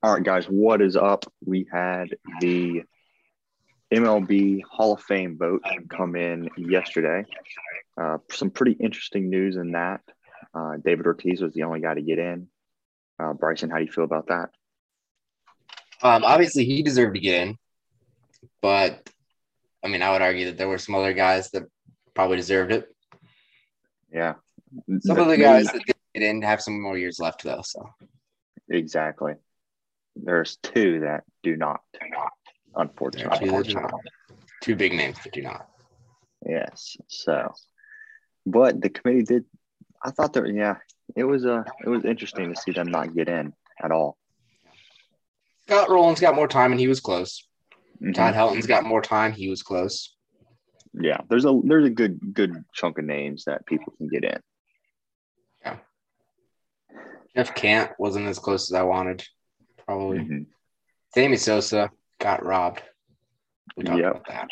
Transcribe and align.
All 0.00 0.14
right, 0.14 0.22
guys, 0.22 0.44
what 0.44 0.80
is 0.80 0.94
up? 0.94 1.24
We 1.44 1.66
had 1.72 2.16
the 2.40 2.82
MLB 3.92 4.62
Hall 4.62 4.92
of 4.92 5.02
Fame 5.02 5.36
vote 5.36 5.64
come 5.88 6.14
in 6.14 6.50
yesterday. 6.56 7.24
Uh, 8.00 8.18
some 8.30 8.50
pretty 8.50 8.76
interesting 8.78 9.28
news 9.28 9.56
in 9.56 9.72
that. 9.72 10.02
Uh, 10.54 10.76
David 10.76 11.06
Ortiz 11.06 11.42
was 11.42 11.52
the 11.52 11.64
only 11.64 11.80
guy 11.80 11.94
to 11.94 12.00
get 12.00 12.20
in. 12.20 12.46
Uh, 13.18 13.32
Bryson, 13.32 13.70
how 13.70 13.78
do 13.78 13.86
you 13.86 13.90
feel 13.90 14.04
about 14.04 14.28
that? 14.28 14.50
Um, 16.00 16.22
obviously, 16.22 16.64
he 16.64 16.84
deserved 16.84 17.16
to 17.16 17.20
get 17.20 17.42
in, 17.42 17.58
but 18.62 19.10
I 19.84 19.88
mean, 19.88 20.02
I 20.02 20.12
would 20.12 20.22
argue 20.22 20.44
that 20.46 20.58
there 20.58 20.68
were 20.68 20.78
some 20.78 20.94
other 20.94 21.12
guys 21.12 21.50
that 21.50 21.64
probably 22.14 22.36
deserved 22.36 22.70
it. 22.70 22.86
Yeah, 24.12 24.34
some 25.00 25.16
the, 25.16 25.22
of 25.22 25.28
the 25.28 25.38
guys 25.38 25.66
that 25.66 25.84
didn't 25.84 25.96
get 26.14 26.22
in 26.22 26.42
have 26.42 26.60
some 26.60 26.80
more 26.80 26.96
years 26.96 27.18
left, 27.18 27.42
though. 27.42 27.62
So 27.64 27.84
exactly, 28.68 29.34
there's 30.22 30.56
two 30.62 31.00
that 31.00 31.24
do 31.42 31.56
not, 31.56 31.80
unfortunately. 32.74 33.48
Two, 33.48 33.62
do 33.62 33.74
not. 33.74 33.94
two 34.62 34.76
big 34.76 34.92
names 34.94 35.18
that 35.24 35.32
do 35.32 35.42
not. 35.42 35.68
Yes, 36.46 36.96
so, 37.08 37.52
but 38.46 38.80
the 38.80 38.90
committee 38.90 39.22
did. 39.22 39.44
I 40.02 40.10
thought 40.10 40.32
that 40.34 40.52
yeah, 40.54 40.76
it 41.16 41.24
was 41.24 41.44
uh 41.44 41.64
it 41.84 41.88
was 41.88 42.04
interesting 42.04 42.54
to 42.54 42.60
see 42.60 42.72
them 42.72 42.88
not 42.88 43.14
get 43.14 43.28
in 43.28 43.52
at 43.82 43.90
all. 43.90 44.16
Scott 45.68 45.90
Rolen's 45.90 46.20
got 46.20 46.34
more 46.34 46.48
time 46.48 46.72
and 46.72 46.80
he 46.80 46.88
was 46.88 47.00
close. 47.00 47.46
Mm-hmm. 48.02 48.12
Todd 48.12 48.34
Helton's 48.34 48.66
got 48.66 48.84
more 48.84 49.02
time. 49.02 49.32
He 49.32 49.50
was 49.50 49.62
close. 49.62 50.14
Yeah, 50.94 51.18
there's 51.28 51.44
a 51.44 51.60
there's 51.64 51.84
a 51.84 51.90
good 51.90 52.18
good 52.32 52.64
chunk 52.72 52.98
of 52.98 53.04
names 53.04 53.44
that 53.44 53.66
people 53.66 53.92
can 53.98 54.08
get 54.08 54.24
in. 54.24 54.40
Yeah. 55.62 55.76
Jeff 57.36 57.54
Kent 57.54 57.90
wasn't 57.98 58.26
as 58.26 58.38
close 58.38 58.70
as 58.70 58.74
I 58.74 58.82
wanted, 58.82 59.24
probably. 59.88 60.18
mm 60.18 60.28
hmm 60.28 60.42
Sammy 61.14 61.38
Sosa 61.38 61.90
got 62.20 62.44
robbed. 62.44 62.82
We 63.78 63.84
talked 63.84 63.98
yep. 63.98 64.10
about 64.10 64.28
that. 64.28 64.48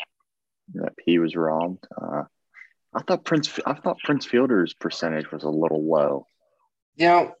Yep, 0.73 0.95
he 1.05 1.19
was 1.19 1.35
robbed. 1.35 1.85
Uh, 1.95 2.23
I 2.95 3.03
thought 3.03 3.23
Prince 3.23 3.59
I 3.63 3.75
thought 3.75 3.99
Prince 4.03 4.25
Fielder's 4.25 4.73
percentage 4.73 5.31
was 5.31 5.43
a 5.43 5.49
little 5.49 5.87
low. 5.87 6.25
You 6.95 7.07
know, 7.07 7.31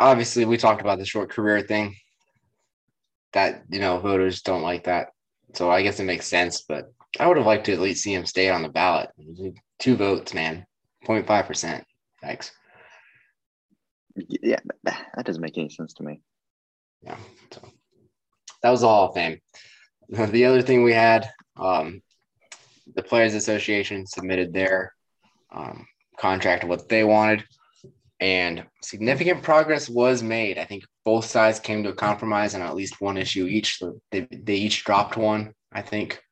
obviously 0.00 0.46
we 0.46 0.56
talked 0.56 0.80
about 0.80 0.98
the 0.98 1.04
short 1.04 1.28
career 1.28 1.60
thing. 1.60 1.96
That 3.34 3.64
you 3.68 3.78
know, 3.78 3.98
voters 3.98 4.40
don't 4.40 4.62
like 4.62 4.84
that. 4.84 5.08
So 5.52 5.70
I 5.70 5.82
guess 5.82 6.00
it 6.00 6.04
makes 6.04 6.26
sense, 6.26 6.62
but 6.62 6.86
I 7.20 7.26
would 7.26 7.36
have 7.36 7.46
liked 7.46 7.66
to 7.66 7.74
at 7.74 7.80
least 7.80 8.02
see 8.02 8.14
him 8.14 8.24
stay 8.24 8.48
on 8.48 8.62
the 8.62 8.70
ballot. 8.70 9.10
Two 9.78 9.96
votes, 9.96 10.32
man. 10.32 10.64
0.5%. 11.06 11.82
Thanks. 12.22 12.52
Yeah, 14.16 14.60
that 14.84 15.26
doesn't 15.26 15.42
make 15.42 15.58
any 15.58 15.68
sense 15.68 15.92
to 15.94 16.04
me. 16.04 16.22
Yeah. 17.02 17.18
So 17.50 17.62
that 18.62 18.70
was 18.70 18.80
the 18.80 18.88
Hall 18.88 19.08
of 19.08 19.14
Fame. 19.14 19.38
The 20.08 20.44
other 20.44 20.60
thing 20.60 20.82
we 20.82 20.92
had, 20.92 21.30
um, 21.56 22.02
the 22.94 23.02
Players 23.02 23.34
Association 23.34 24.06
submitted 24.06 24.52
their 24.52 24.92
um, 25.50 25.86
contract 26.18 26.64
what 26.64 26.86
they 26.88 27.02
wanted, 27.02 27.44
and 28.20 28.64
significant 28.82 29.42
progress 29.42 29.88
was 29.88 30.22
made. 30.22 30.58
I 30.58 30.64
think 30.64 30.84
both 31.04 31.24
sides 31.24 31.58
came 31.58 31.82
to 31.82 31.90
a 31.90 31.94
compromise 31.94 32.54
on 32.54 32.62
at 32.62 32.76
least 32.76 33.00
one 33.00 33.16
issue 33.16 33.46
each. 33.46 33.78
So 33.78 34.00
they, 34.10 34.28
they 34.30 34.54
each 34.54 34.84
dropped 34.84 35.16
one, 35.16 35.54
I 35.72 35.82
think. 35.82 36.22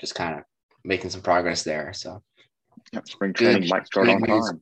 Just 0.00 0.14
kind 0.14 0.38
of 0.38 0.44
making 0.84 1.10
some 1.10 1.22
progress 1.22 1.62
there. 1.62 1.92
So 1.92 2.22
yep, 2.92 3.06
spring 3.08 3.32
training 3.34 3.62
Good. 3.62 3.70
might 3.70 3.86
start 3.86 4.08
on 4.08 4.20
time. 4.20 4.60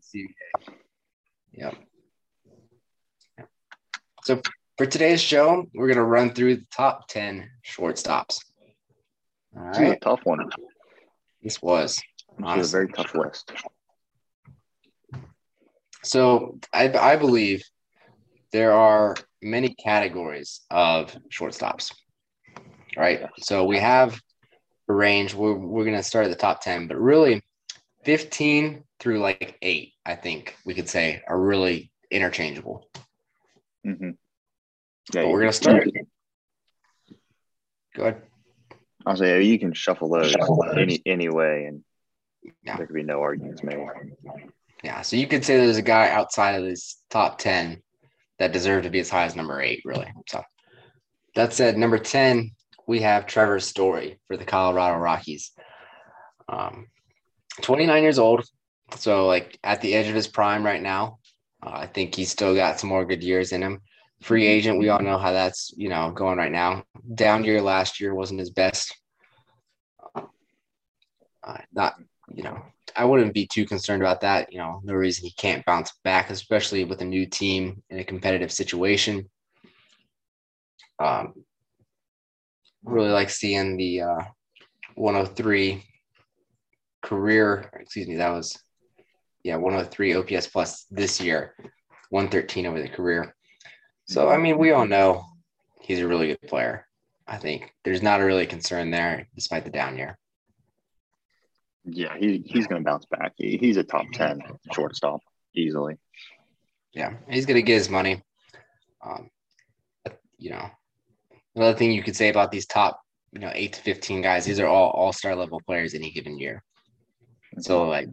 Yep. 1.52 1.76
yep. 3.38 3.48
So 4.24 4.40
for 4.76 4.86
today's 4.86 5.22
show, 5.22 5.66
we're 5.74 5.88
gonna 5.88 6.04
run 6.04 6.32
through 6.32 6.56
the 6.56 6.66
top 6.70 7.08
10 7.08 7.48
shortstops. 7.64 8.38
All 9.56 9.62
right. 9.62 9.92
a 9.92 9.96
tough 9.96 10.20
one. 10.24 10.50
This 11.42 11.62
was. 11.62 12.00
This 12.38 12.68
a 12.68 12.76
very 12.76 12.88
tough 12.88 13.14
list. 13.14 13.52
So 16.02 16.58
I, 16.72 16.92
I 16.96 17.16
believe 17.16 17.64
there 18.52 18.72
are 18.72 19.16
many 19.42 19.74
categories 19.74 20.60
of 20.70 21.16
shortstops, 21.30 21.92
right? 22.96 23.28
So 23.38 23.64
we 23.64 23.78
have 23.78 24.20
a 24.88 24.92
range. 24.92 25.34
We're, 25.34 25.54
we're 25.54 25.84
going 25.84 25.96
to 25.96 26.02
start 26.02 26.26
at 26.26 26.30
the 26.30 26.36
top 26.36 26.62
10, 26.62 26.86
but 26.86 26.98
really 26.98 27.42
15 28.04 28.84
through 29.00 29.18
like 29.18 29.58
eight, 29.62 29.94
I 30.04 30.14
think 30.14 30.56
we 30.64 30.74
could 30.74 30.88
say 30.88 31.22
are 31.26 31.40
really 31.40 31.90
interchangeable. 32.10 32.88
Mm-hmm. 33.84 34.10
Yeah, 35.14 35.22
but 35.22 35.30
we're 35.30 35.40
going 35.40 35.52
to 35.52 35.56
start. 35.56 35.88
Go 37.94 38.02
ahead. 38.02 38.22
I'll 39.06 39.16
say 39.16 39.42
you 39.42 39.58
can 39.58 39.72
shuffle 39.72 40.08
those 40.08 40.34
any 40.76 41.00
anyway, 41.06 41.66
and 41.66 41.84
yeah. 42.64 42.76
there 42.76 42.86
could 42.86 42.96
be 42.96 43.04
no 43.04 43.20
arguments 43.22 43.62
made. 43.62 43.78
Yeah, 44.82 45.02
so 45.02 45.16
you 45.16 45.26
could 45.26 45.44
say 45.44 45.56
there's 45.56 45.76
a 45.76 45.82
guy 45.82 46.10
outside 46.10 46.56
of 46.56 46.64
this 46.64 47.00
top 47.08 47.38
10 47.38 47.82
that 48.38 48.52
deserved 48.52 48.84
to 48.84 48.90
be 48.90 49.00
as 49.00 49.08
high 49.08 49.24
as 49.24 49.36
number 49.36 49.60
eight, 49.60 49.80
really. 49.84 50.12
So 50.28 50.42
that 51.36 51.52
said, 51.52 51.78
number 51.78 51.98
10, 51.98 52.50
we 52.86 53.00
have 53.00 53.26
Trevor 53.26 53.60
Story 53.60 54.18
for 54.26 54.36
the 54.36 54.44
Colorado 54.44 54.98
Rockies. 54.98 55.52
Um, 56.48 56.88
29 57.62 58.02
years 58.02 58.18
old, 58.18 58.44
so 58.96 59.26
like 59.26 59.58
at 59.64 59.80
the 59.80 59.94
edge 59.94 60.08
of 60.08 60.14
his 60.14 60.28
prime 60.28 60.64
right 60.64 60.82
now. 60.82 61.18
Uh, 61.62 61.70
I 61.72 61.86
think 61.86 62.14
he's 62.14 62.30
still 62.30 62.54
got 62.54 62.78
some 62.78 62.90
more 62.90 63.04
good 63.04 63.24
years 63.24 63.52
in 63.52 63.62
him. 63.62 63.80
Free 64.22 64.46
agent, 64.46 64.78
we 64.78 64.88
all 64.88 65.00
know 65.00 65.18
how 65.18 65.32
that's 65.32 65.72
you 65.76 65.88
know 65.88 66.10
going 66.10 66.38
right 66.38 66.52
now. 66.52 66.84
Down 67.14 67.44
year 67.44 67.60
last 67.60 68.00
year 68.00 68.14
wasn't 68.14 68.40
his 68.40 68.50
best. 68.50 68.96
Uh, 70.14 71.58
not 71.72 71.94
you 72.34 72.42
know 72.42 72.60
I 72.96 73.04
wouldn't 73.04 73.34
be 73.34 73.46
too 73.46 73.66
concerned 73.66 74.02
about 74.02 74.22
that. 74.22 74.52
You 74.52 74.58
know, 74.58 74.80
no 74.82 74.94
reason 74.94 75.24
he 75.24 75.32
can't 75.32 75.64
bounce 75.66 75.92
back, 76.02 76.30
especially 76.30 76.84
with 76.84 77.02
a 77.02 77.04
new 77.04 77.26
team 77.26 77.82
in 77.90 77.98
a 77.98 78.04
competitive 78.04 78.50
situation. 78.50 79.28
Um, 80.98 81.34
really 82.84 83.10
like 83.10 83.28
seeing 83.28 83.76
the 83.76 84.02
uh, 84.02 84.22
103 84.94 85.84
career. 87.02 87.70
Excuse 87.78 88.08
me, 88.08 88.16
that 88.16 88.30
was 88.30 88.58
yeah 89.42 89.56
103 89.56 90.14
OPS 90.14 90.46
plus 90.46 90.86
this 90.90 91.20
year, 91.20 91.54
113 92.10 92.66
over 92.66 92.80
the 92.80 92.88
career. 92.88 93.35
So 94.06 94.28
I 94.28 94.36
mean, 94.38 94.58
we 94.58 94.72
all 94.72 94.86
know 94.86 95.24
he's 95.80 96.00
a 96.00 96.08
really 96.08 96.28
good 96.28 96.42
player. 96.42 96.86
I 97.26 97.38
think 97.38 97.72
there's 97.84 98.02
not 98.02 98.20
a 98.20 98.24
really 98.24 98.46
concern 98.46 98.90
there, 98.90 99.26
despite 99.34 99.64
the 99.64 99.70
down 99.70 99.96
year. 99.96 100.16
Yeah, 101.84 102.16
he, 102.16 102.42
he's 102.44 102.66
going 102.66 102.82
to 102.82 102.84
bounce 102.84 103.06
back. 103.06 103.32
He, 103.36 103.56
he's 103.58 103.76
a 103.76 103.84
top 103.84 104.06
10 104.12 104.40
shortstop 104.72 105.20
easily. 105.54 105.96
Yeah, 106.92 107.14
he's 107.28 107.46
going 107.46 107.56
to 107.56 107.62
get 107.62 107.78
his 107.78 107.90
money. 107.90 108.22
Um, 109.04 109.28
you 110.38 110.50
know, 110.50 110.68
another 111.54 111.76
thing 111.76 111.92
you 111.92 112.02
could 112.02 112.16
say 112.16 112.28
about 112.28 112.50
these 112.50 112.66
top, 112.66 113.00
you 113.32 113.40
know, 113.40 113.50
eight 113.54 113.74
to 113.74 113.80
15 113.80 114.22
guys, 114.22 114.44
these 114.44 114.60
are 114.60 114.66
all 114.66 114.90
all 114.90 115.12
star 115.12 115.34
level 115.34 115.60
players 115.66 115.94
any 115.94 116.10
given 116.10 116.38
year. 116.38 116.62
So, 117.58 117.88
like, 117.88 118.08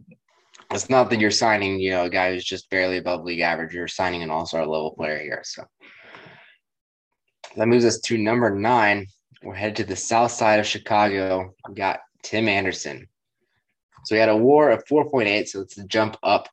it's 0.74 0.90
not 0.90 1.10
that 1.10 1.20
you're 1.20 1.32
signing, 1.32 1.80
you 1.80 1.92
know, 1.92 2.06
a 2.06 2.10
guy 2.10 2.34
who's 2.34 2.46
just 2.46 2.70
barely 2.70 2.98
above 2.98 3.24
league 3.24 3.42
average. 3.42 3.74
You're 3.74 3.88
signing 3.88 4.24
an 4.24 4.30
all 4.30 4.46
star 4.46 4.66
level 4.66 4.92
player 4.92 5.20
here. 5.20 5.42
So 5.44 5.64
that 7.56 7.68
moves 7.68 7.86
us 7.86 8.00
to 8.02 8.18
number 8.18 8.50
nine. 8.50 9.08
We're 9.44 9.56
headed 9.56 9.76
to 9.78 9.84
the 9.84 9.96
south 9.96 10.32
side 10.32 10.60
of 10.60 10.66
Chicago. 10.66 11.54
We 11.68 11.76
got 11.76 12.00
Tim 12.24 12.48
Anderson. 12.48 13.08
So 14.06 14.16
he 14.16 14.20
had 14.20 14.30
a 14.30 14.36
WAR 14.36 14.72
of 14.72 14.86
4.8, 14.86 15.48
so 15.48 15.62
it's 15.62 15.78
a 15.78 15.86
jump 15.86 16.18
up 16.24 16.50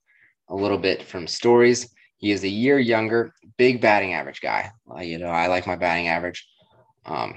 a 0.48 0.54
little 0.54 0.78
bit 0.78 1.02
from 1.02 1.26
Stories. 1.26 1.92
He 2.18 2.32
is 2.32 2.44
a 2.44 2.48
year 2.48 2.78
younger, 2.78 3.32
big 3.56 3.80
batting 3.80 4.14
average 4.14 4.40
guy. 4.40 4.70
Uh, 4.92 5.00
you 5.00 5.18
know, 5.18 5.28
I 5.28 5.46
like 5.46 5.66
my 5.66 5.76
batting 5.76 6.08
average. 6.08 6.46
Um, 7.06 7.34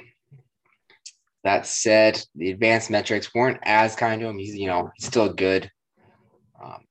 that 1.44 1.66
said, 1.66 2.22
the 2.36 2.52
advanced 2.52 2.90
metrics 2.90 3.34
weren't 3.34 3.60
as 3.64 3.96
kind 3.96 4.22
to 4.22 4.28
him. 4.28 4.38
He's, 4.38 4.56
you 4.56 4.68
know, 4.68 4.92
still 5.00 5.34
good. 5.34 5.70
Um, 6.64 6.86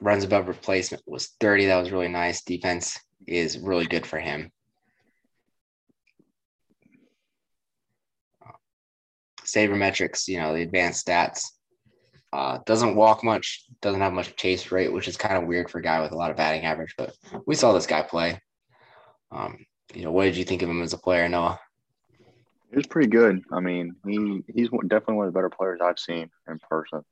runs 0.00 0.24
above 0.24 0.48
replacement 0.48 1.02
was 1.06 1.28
30. 1.40 1.66
That 1.66 1.80
was 1.80 1.92
really 1.92 2.08
nice. 2.08 2.42
Defense 2.42 2.98
is 3.26 3.58
really 3.58 3.86
good 3.86 4.06
for 4.06 4.18
him. 4.18 4.50
Sabermetrics, 9.44 10.26
you 10.26 10.38
know, 10.38 10.54
the 10.54 10.62
advanced 10.62 11.06
stats 11.06 11.42
uh, 12.32 12.58
doesn't 12.66 12.96
walk 12.96 13.22
much, 13.22 13.64
doesn't 13.82 14.00
have 14.00 14.12
much 14.12 14.34
chase 14.36 14.72
rate, 14.72 14.92
which 14.92 15.06
is 15.06 15.16
kind 15.16 15.36
of 15.36 15.46
weird 15.46 15.70
for 15.70 15.78
a 15.78 15.82
guy 15.82 16.00
with 16.00 16.12
a 16.12 16.16
lot 16.16 16.30
of 16.30 16.36
batting 16.36 16.64
average. 16.64 16.94
But 16.96 17.14
we 17.46 17.54
saw 17.54 17.72
this 17.72 17.86
guy 17.86 18.02
play. 18.02 18.40
Um, 19.30 19.64
you 19.94 20.02
know, 20.02 20.10
what 20.10 20.24
did 20.24 20.36
you 20.36 20.44
think 20.44 20.62
of 20.62 20.68
him 20.68 20.82
as 20.82 20.94
a 20.94 20.98
player, 20.98 21.28
Noah? 21.28 21.60
He 22.70 22.76
was 22.76 22.86
pretty 22.86 23.08
good. 23.08 23.42
I 23.52 23.60
mean, 23.60 23.94
he 24.04 24.42
he's 24.52 24.68
definitely 24.88 25.14
one 25.14 25.28
of 25.28 25.32
the 25.32 25.36
better 25.36 25.50
players 25.50 25.80
I've 25.80 25.98
seen 25.98 26.28
in 26.48 26.58
person. 26.68 27.04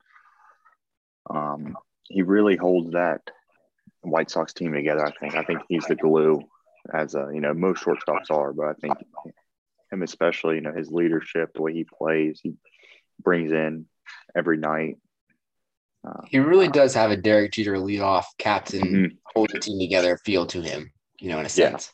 Um, 1.30 1.76
he 2.08 2.22
really 2.22 2.56
holds 2.56 2.92
that 2.92 3.20
White 4.02 4.30
Sox 4.30 4.52
team 4.52 4.72
together. 4.72 5.06
I 5.06 5.12
think. 5.12 5.34
I 5.34 5.44
think 5.44 5.60
he's 5.68 5.84
the 5.86 5.96
glue 5.96 6.42
as 6.92 7.14
uh, 7.14 7.28
you 7.28 7.40
know 7.40 7.54
most 7.54 7.82
shortstops 7.82 8.30
are. 8.30 8.52
But 8.52 8.66
I 8.66 8.72
think 8.74 8.94
him 9.92 10.02
especially, 10.02 10.56
you 10.56 10.60
know, 10.62 10.72
his 10.72 10.90
leadership, 10.90 11.52
the 11.54 11.62
way 11.62 11.74
he 11.74 11.84
plays, 11.84 12.40
he 12.42 12.54
brings 13.22 13.52
in 13.52 13.86
every 14.34 14.56
night. 14.56 14.96
Uh, 16.06 16.22
he 16.26 16.38
really 16.38 16.68
does 16.68 16.94
have 16.94 17.12
a 17.12 17.16
Derek 17.16 17.52
Jeter 17.52 17.76
leadoff 17.76 18.24
captain, 18.38 18.80
mm-hmm. 18.80 19.16
hold 19.26 19.50
the 19.52 19.60
team 19.60 19.78
together 19.78 20.16
feel 20.16 20.46
to 20.46 20.60
him, 20.60 20.90
you 21.20 21.28
know, 21.28 21.38
in 21.38 21.46
a 21.46 21.48
sense. 21.48 21.92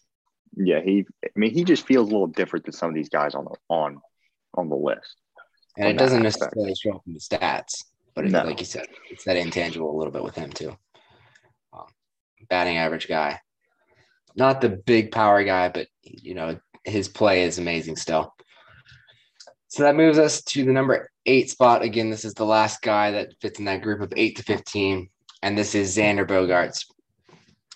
Yeah. 0.56 0.76
yeah, 0.76 0.82
he. 0.82 1.06
I 1.24 1.28
mean, 1.36 1.52
he 1.52 1.64
just 1.64 1.86
feels 1.86 2.08
a 2.08 2.12
little 2.12 2.28
different 2.28 2.64
than 2.64 2.72
some 2.72 2.88
of 2.88 2.94
these 2.94 3.10
guys 3.10 3.34
on 3.34 3.44
the 3.44 3.54
on 3.68 4.00
on 4.54 4.70
the 4.70 4.76
list. 4.76 5.16
And 5.76 5.88
it 5.88 5.98
doesn't 5.98 6.24
aspect. 6.24 6.56
necessarily 6.56 6.74
show 6.74 6.92
up 6.96 7.02
in 7.06 7.12
the 7.12 7.20
stats, 7.20 7.84
but 8.18 8.24
it, 8.24 8.32
no. 8.32 8.42
like 8.42 8.58
you 8.58 8.66
said, 8.66 8.88
it's 9.12 9.22
that 9.22 9.36
intangible 9.36 9.94
a 9.94 9.96
little 9.96 10.12
bit 10.12 10.24
with 10.24 10.34
him 10.34 10.50
too. 10.50 10.76
Um, 11.72 11.86
batting 12.50 12.76
average 12.76 13.06
guy, 13.06 13.38
not 14.34 14.60
the 14.60 14.70
big 14.70 15.12
power 15.12 15.44
guy, 15.44 15.68
but 15.68 15.86
you 16.02 16.34
know 16.34 16.58
his 16.84 17.08
play 17.08 17.44
is 17.44 17.58
amazing 17.58 17.94
still. 17.94 18.34
So 19.68 19.84
that 19.84 19.94
moves 19.94 20.18
us 20.18 20.42
to 20.42 20.64
the 20.64 20.72
number 20.72 21.12
eight 21.26 21.48
spot. 21.48 21.82
Again, 21.82 22.10
this 22.10 22.24
is 22.24 22.34
the 22.34 22.44
last 22.44 22.82
guy 22.82 23.12
that 23.12 23.34
fits 23.40 23.60
in 23.60 23.66
that 23.66 23.82
group 23.82 24.00
of 24.00 24.12
eight 24.16 24.36
to 24.38 24.42
15. 24.42 25.08
And 25.42 25.56
this 25.56 25.76
is 25.76 25.96
Xander 25.96 26.26
Bogaerts. 26.26 26.86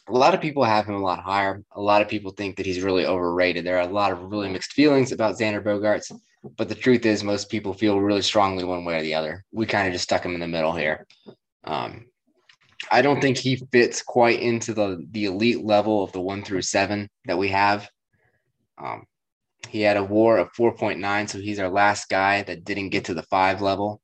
A 0.08 0.12
lot 0.12 0.34
of 0.34 0.40
people 0.40 0.64
have 0.64 0.86
him 0.86 0.96
a 0.96 1.02
lot 1.02 1.20
higher. 1.20 1.62
A 1.76 1.80
lot 1.80 2.02
of 2.02 2.08
people 2.08 2.32
think 2.32 2.56
that 2.56 2.66
he's 2.66 2.82
really 2.82 3.06
overrated. 3.06 3.64
There 3.64 3.76
are 3.76 3.88
a 3.88 3.92
lot 3.92 4.10
of 4.10 4.32
really 4.32 4.48
mixed 4.48 4.72
feelings 4.72 5.12
about 5.12 5.38
Xander 5.38 5.62
Bogaerts, 5.62 6.10
but 6.56 6.68
the 6.68 6.74
truth 6.74 7.06
is, 7.06 7.22
most 7.22 7.50
people 7.50 7.72
feel 7.72 8.00
really 8.00 8.22
strongly 8.22 8.64
one 8.64 8.84
way 8.84 8.98
or 8.98 9.02
the 9.02 9.14
other. 9.14 9.44
We 9.52 9.66
kind 9.66 9.86
of 9.86 9.92
just 9.92 10.04
stuck 10.04 10.24
him 10.24 10.34
in 10.34 10.40
the 10.40 10.48
middle 10.48 10.72
here. 10.72 11.06
Um, 11.64 12.06
I 12.90 13.02
don't 13.02 13.20
think 13.20 13.36
he 13.36 13.56
fits 13.70 14.02
quite 14.02 14.40
into 14.40 14.74
the 14.74 15.06
the 15.10 15.26
elite 15.26 15.64
level 15.64 16.02
of 16.02 16.12
the 16.12 16.20
one 16.20 16.42
through 16.42 16.62
seven 16.62 17.08
that 17.26 17.38
we 17.38 17.48
have. 17.48 17.88
Um, 18.76 19.04
he 19.68 19.80
had 19.82 19.96
a 19.96 20.04
WAR 20.04 20.38
of 20.38 20.52
4.9, 20.52 21.28
so 21.28 21.38
he's 21.38 21.60
our 21.60 21.68
last 21.68 22.08
guy 22.08 22.42
that 22.42 22.64
didn't 22.64 22.90
get 22.90 23.04
to 23.06 23.14
the 23.14 23.22
five 23.22 23.62
level. 23.62 24.02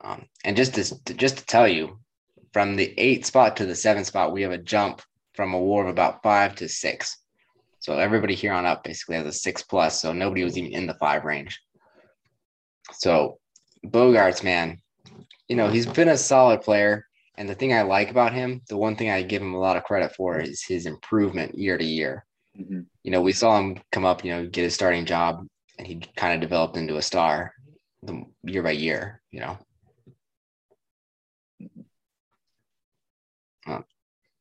Um, 0.00 0.26
and 0.44 0.56
just 0.56 0.74
to 0.74 1.14
just 1.14 1.38
to 1.38 1.46
tell 1.46 1.68
you, 1.68 2.00
from 2.52 2.74
the 2.76 2.92
eight 2.98 3.24
spot 3.24 3.56
to 3.56 3.66
the 3.66 3.76
seven 3.76 4.04
spot, 4.04 4.32
we 4.32 4.42
have 4.42 4.52
a 4.52 4.58
jump 4.58 5.00
from 5.34 5.54
a 5.54 5.60
WAR 5.60 5.84
of 5.84 5.88
about 5.88 6.22
five 6.22 6.56
to 6.56 6.68
six. 6.68 7.16
So 7.82 7.98
everybody 7.98 8.36
here 8.36 8.52
on 8.52 8.64
up 8.64 8.84
basically 8.84 9.16
has 9.16 9.26
a 9.26 9.32
six 9.32 9.62
plus. 9.62 10.00
So 10.00 10.12
nobody 10.12 10.44
was 10.44 10.56
even 10.56 10.70
in 10.70 10.86
the 10.86 10.94
five 10.94 11.24
range. 11.24 11.60
So 12.92 13.38
Bogaerts, 13.84 14.44
man, 14.44 14.78
you 15.48 15.56
know, 15.56 15.68
he's 15.68 15.86
been 15.86 16.10
a 16.10 16.16
solid 16.16 16.60
player. 16.60 17.08
And 17.36 17.48
the 17.48 17.56
thing 17.56 17.74
I 17.74 17.82
like 17.82 18.12
about 18.12 18.32
him, 18.32 18.62
the 18.68 18.76
one 18.76 18.94
thing 18.94 19.10
I 19.10 19.22
give 19.22 19.42
him 19.42 19.54
a 19.54 19.58
lot 19.58 19.76
of 19.76 19.82
credit 19.82 20.14
for 20.14 20.38
is 20.38 20.62
his 20.62 20.86
improvement 20.86 21.58
year 21.58 21.76
to 21.76 21.84
year. 21.84 22.24
Mm-hmm. 22.56 22.82
You 23.02 23.10
know, 23.10 23.20
we 23.20 23.32
saw 23.32 23.58
him 23.58 23.80
come 23.90 24.04
up, 24.04 24.24
you 24.24 24.30
know, 24.30 24.46
get 24.46 24.62
his 24.62 24.74
starting 24.74 25.04
job, 25.04 25.44
and 25.76 25.84
he 25.84 26.02
kind 26.14 26.34
of 26.34 26.40
developed 26.40 26.76
into 26.76 26.98
a 26.98 27.02
star 27.02 27.52
the 28.04 28.22
year 28.44 28.62
by 28.62 28.70
year. 28.72 29.20
You 29.32 29.40
know. 29.40 29.58
Uh, 33.66 33.80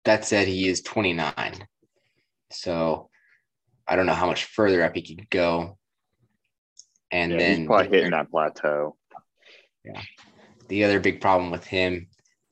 that 0.06 0.26
said, 0.26 0.48
he 0.48 0.68
is 0.68 0.82
29, 0.82 1.68
so 2.52 3.11
I 3.92 3.98
don't 3.98 4.06
know 4.06 4.14
how 4.14 4.26
much 4.26 4.46
further 4.46 4.84
up 4.84 4.96
he 4.96 5.02
could 5.02 5.30
go. 5.30 5.78
And 7.12 7.34
yeah, 7.34 7.38
then 7.38 7.58
he's 7.58 7.68
probably 7.68 7.90
hitting 7.90 8.12
that 8.12 8.32
plateau. 8.32 8.96
Yeah. 9.84 10.02
The 10.70 10.86
other 10.86 11.02
big 11.02 11.20
problem 11.20 11.52
with 11.52 11.66
him 11.66 12.08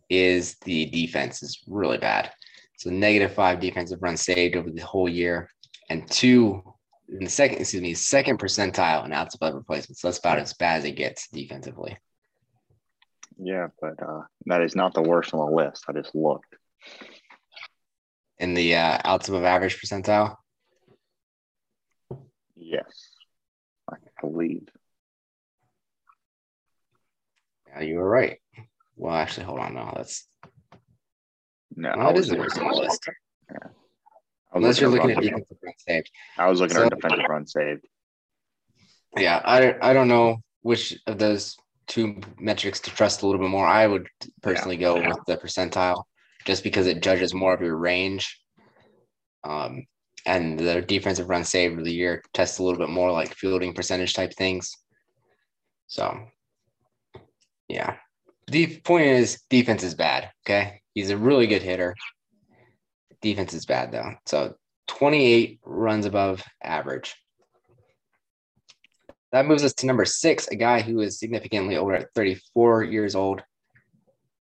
is 0.10 0.58
the 0.66 0.88
defense 0.88 1.42
is 1.42 1.64
really 1.66 1.98
bad. 1.98 2.30
So 2.78 2.90
negative 2.90 3.34
five 3.34 3.62
defensive 3.62 4.02
runs 4.02 4.20
saved 4.20 4.58
over 4.58 4.70
the 4.70 4.82
whole 4.82 5.08
year, 5.08 5.50
and 5.90 6.10
two 6.12 6.62
in 7.08 7.24
the 7.24 7.30
second, 7.30 7.60
excuse 7.60 7.82
me, 7.82 7.94
second 7.94 8.38
percentile 8.38 9.06
in 9.06 9.14
outs 9.14 9.36
above 9.36 9.56
replacements. 9.56 10.02
So 10.02 10.10
that's 10.10 10.20
about 10.20 10.40
as 10.40 10.54
bad 10.54 10.80
as 10.80 10.86
it 10.86 10.98
gets 10.98 11.30
defensively. 11.30 11.98
Yeah, 13.38 13.68
but 13.82 14.02
uh, 14.06 14.24
that 14.48 14.62
is 14.62 14.76
not 14.76 14.94
the 14.94 15.02
worst 15.02 15.34
on 15.34 15.40
the 15.40 15.56
list. 15.56 15.86
I 15.88 15.94
just 15.94 16.14
looked. 16.14 16.54
In 18.40 18.54
the 18.54 18.76
uh, 18.76 18.98
outs 19.06 19.30
above 19.30 19.46
average 19.46 19.80
percentile? 19.80 20.36
Yes, 22.56 23.10
I 24.40 24.48
believe. 24.48 24.70
Yeah, 27.68 27.82
you 27.82 27.96
were 27.96 28.10
right. 28.10 28.38
Well, 28.96 29.16
actually, 29.16 29.46
hold 29.46 29.60
on. 29.60 29.76
No, 29.76 29.92
that's 29.96 30.28
no, 31.76 31.94
well, 31.96 32.08
that 32.08 32.18
is 32.18 32.30
the 32.30 32.38
worst 32.38 32.58
on 32.58 32.72
the 32.72 32.78
list. 32.78 33.10
Yeah. 33.52 33.70
Unless 34.54 34.82
you're 34.82 34.90
looking 34.90 35.12
at 35.12 35.22
defensive 35.22 35.58
run 35.62 35.74
saved. 35.78 36.10
I 36.38 36.48
was 36.50 36.60
looking 36.60 36.78
so, 36.78 36.86
at 36.86 36.96
defensive 36.96 37.26
run 37.30 37.46
saved. 37.46 37.88
Yeah, 39.18 39.42
I 39.44 39.76
I 39.82 39.94
don't 39.94 40.08
know 40.08 40.38
which 40.62 40.98
of 41.08 41.18
those 41.18 41.56
two 41.88 42.22
metrics 42.40 42.80
to 42.82 42.92
trust 42.92 43.22
a 43.22 43.26
little 43.26 43.42
bit 43.42 43.50
more. 43.50 43.66
I 43.66 43.88
would 43.88 44.08
personally 44.42 44.76
yeah. 44.76 44.82
go 44.82 44.98
yeah. 44.98 45.08
with 45.10 45.20
the 45.28 45.38
percentile 45.38 46.04
just 46.46 46.64
because 46.64 46.88
it 46.88 47.02
judges 47.02 47.34
more 47.34 47.54
of 47.54 47.62
your 47.62 47.76
range. 47.76 48.40
Um, 49.44 49.86
and 50.26 50.60
the 50.60 50.82
defensive 50.82 51.30
run 51.30 51.44
saved 51.44 51.78
of 51.78 51.86
the 51.86 51.94
year 51.94 52.22
tests 52.34 52.60
a 52.60 52.64
little 52.64 52.80
bit 52.80 52.90
more 52.90 53.12
like 53.12 53.34
fielding 53.36 53.74
percentage 53.74 54.14
type 54.14 54.34
things. 54.34 54.76
So, 55.88 56.20
yeah. 57.68 57.98
The 58.48 58.80
point 58.80 59.06
is, 59.06 59.42
defense 59.50 59.84
is 59.84 59.96
bad. 59.96 60.32
Okay. 60.46 60.82
He's 60.94 61.10
a 61.10 61.18
really 61.18 61.48
good 61.48 61.62
hitter. 61.62 61.96
Defense 63.22 63.54
is 63.54 63.66
bad 63.66 63.92
though. 63.92 64.14
So 64.26 64.56
28 64.88 65.60
runs 65.64 66.06
above 66.06 66.44
average. 66.64 67.16
That 69.32 69.46
moves 69.46 69.64
us 69.64 69.74
to 69.76 69.86
number 69.86 70.06
six, 70.06 70.48
a 70.48 70.56
guy 70.56 70.82
who 70.82 71.02
is 71.02 71.20
significantly 71.20 71.78
older 71.78 71.96
at 71.96 72.14
34 72.16 72.84
years 72.84 73.16
old. 73.16 73.44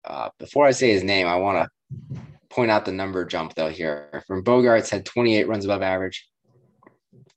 Uh, 0.04 0.28
before 0.38 0.66
I 0.66 0.72
say 0.72 0.90
his 0.90 1.02
name, 1.02 1.26
I 1.26 1.36
want 1.36 1.68
to 2.12 2.20
point 2.56 2.70
out 2.70 2.84
the 2.84 2.92
number 2.92 3.24
jump 3.24 3.54
though 3.54 3.68
here. 3.68 4.24
From 4.26 4.42
Bogaerts 4.42 4.90
had 4.90 5.04
28 5.04 5.46
runs 5.46 5.64
above 5.64 5.82
average. 5.82 6.26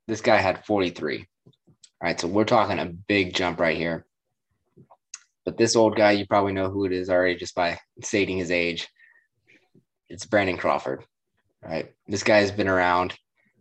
This 0.08 0.22
guy 0.22 0.38
had 0.38 0.66
43. 0.66 1.18
All 1.18 1.26
right, 2.02 2.20
so 2.20 2.28
we're 2.28 2.46
talking 2.46 2.80
a 2.80 2.86
big 2.86 3.36
jump 3.36 3.60
right 3.60 3.78
here. 3.78 4.06
But 5.46 5.58
this 5.58 5.76
old 5.76 5.96
guy, 5.96 6.12
you 6.12 6.26
probably 6.26 6.54
know 6.54 6.70
who 6.70 6.86
it 6.86 6.94
is 6.94 7.10
already 7.10 7.36
just 7.36 7.54
by 7.54 7.78
stating 8.02 8.38
his 8.38 8.50
age 8.50 8.88
it's 10.10 10.26
Brandon 10.26 10.58
Crawford, 10.58 11.06
right? 11.64 11.94
This 12.08 12.24
guy 12.24 12.40
has 12.40 12.52
been 12.52 12.68
around 12.68 13.16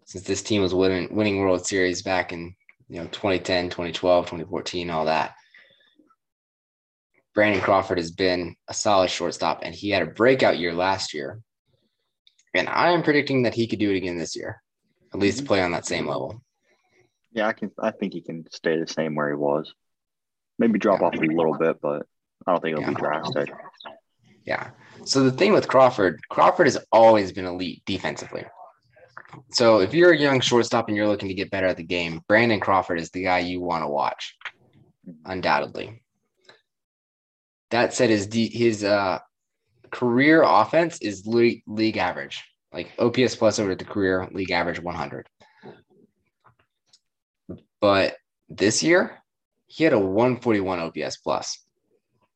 since 0.07 0.25
this 0.25 0.43
team 0.43 0.63
was 0.63 0.75
winning 0.75 1.15
winning 1.15 1.39
World 1.39 1.67
Series 1.67 2.03
back 2.03 2.33
in 2.33 2.55
you 2.89 3.01
know 3.01 3.07
2010, 3.09 3.67
2012, 3.67 4.25
2014, 4.25 4.91
all 4.91 5.05
that. 5.05 5.35
Brandon 7.35 7.61
Crawford 7.61 7.99
has 7.99 8.11
been 8.11 8.57
a 8.67 8.75
solid 8.75 9.11
shortstop, 9.11 9.61
and 9.63 9.75
he 9.75 9.91
had 9.91 10.03
a 10.03 10.07
breakout 10.07 10.59
year 10.59 10.75
last 10.75 11.15
year. 11.15 11.41
And 12.55 12.69
I 12.69 12.91
am 12.91 13.03
predicting 13.03 13.43
that 13.43 13.55
he 13.55 13.67
could 13.67 13.79
do 13.79 13.91
it 13.91 13.97
again 13.97 14.19
this 14.19 14.37
year, 14.37 14.63
at 15.13 15.21
least 15.21 15.39
mm-hmm. 15.39 15.47
play 15.47 15.63
on 15.63 15.73
that 15.73 15.87
same 15.87 16.07
level. 16.07 16.43
Yeah, 17.33 17.47
I 17.47 17.53
can. 17.53 17.71
I 17.79 17.91
think 17.91 18.15
he 18.15 18.23
can 18.23 18.47
stay 18.51 18.79
the 18.79 18.87
same 18.87 19.15
where 19.15 19.29
he 19.29 19.37
was. 19.37 19.73
Maybe 20.59 20.79
drop 20.79 21.01
yeah. 21.01 21.07
off 21.09 21.15
a 21.15 21.19
little 21.19 21.57
bit, 21.57 21.81
but 21.81 22.07
I 22.47 22.53
don't 22.53 22.63
think 22.63 22.73
it'll 22.73 22.83
yeah. 22.83 22.91
be 22.91 22.95
drastic. 22.95 23.49
Yeah. 24.45 24.71
So 25.05 25.23
the 25.23 25.33
thing 25.33 25.53
with 25.53 25.69
Crawford, 25.69 26.21
Crawford 26.31 26.67
has 26.67 26.79
always 26.91 27.33
been 27.33 27.45
elite 27.45 27.83
defensively. 27.87 28.45
So 29.51 29.81
if 29.81 29.93
you're 29.93 30.13
a 30.13 30.19
young 30.19 30.41
shortstop 30.41 30.89
and 30.89 30.97
you're 30.97 31.07
looking 31.07 31.29
to 31.29 31.35
get 31.35 31.51
better 31.51 31.67
at 31.67 31.77
the 31.77 31.83
game, 31.83 32.23
Brandon 32.29 32.61
Crawford 32.61 32.99
is 32.99 33.11
the 33.11 33.25
guy 33.25 33.41
you 33.41 33.61
want 33.61 33.85
to 33.85 33.89
watch, 33.89 34.37
undoubtedly. 35.25 36.03
That 37.71 37.93
said, 37.93 38.09
his 38.09 38.29
his 38.33 38.83
uh, 38.83 39.19
career 39.91 40.43
offense 40.43 40.99
is 41.01 41.27
league, 41.27 41.63
league 41.67 41.97
average, 41.97 42.45
like 42.73 42.93
OPS 42.99 43.37
plus 43.37 43.59
over 43.59 43.75
the 43.75 43.85
career 43.85 44.29
league 44.33 44.51
average 44.51 44.81
100. 44.81 45.27
But 47.81 48.17
this 48.49 48.83
year, 48.83 49.19
he 49.67 49.85
had 49.85 49.93
a 49.93 49.99
141 49.99 50.79
OPS 50.81 51.19
plus, 51.19 51.65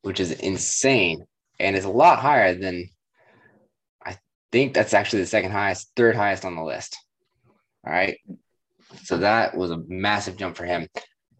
which 0.02 0.20
is 0.20 0.32
insane 0.32 1.24
and 1.58 1.76
is 1.76 1.84
a 1.84 1.90
lot 1.90 2.18
higher 2.18 2.54
than 2.54 2.88
I 4.04 4.18
think 4.50 4.74
that's 4.74 4.94
actually 4.94 5.22
the 5.22 5.28
second 5.28 5.52
highest, 5.52 5.90
third 5.96 6.14
highest 6.16 6.44
on 6.44 6.56
the 6.56 6.62
list. 6.62 6.98
All 7.86 7.92
right. 7.92 8.18
So 9.04 9.18
that 9.18 9.56
was 9.56 9.70
a 9.70 9.82
massive 9.88 10.36
jump 10.36 10.56
for 10.56 10.64
him. 10.64 10.88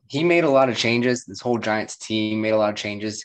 He 0.09 0.25
made 0.25 0.45
a 0.45 0.51
lot 0.51 0.69
of 0.69 0.77
changes. 0.77 1.25
This 1.25 1.41
whole 1.41 1.59
Giants 1.59 1.97
team 1.97 2.41
made 2.41 2.51
a 2.51 2.59
lot 2.59 2.71
of 2.71 2.77
changes. 2.77 3.25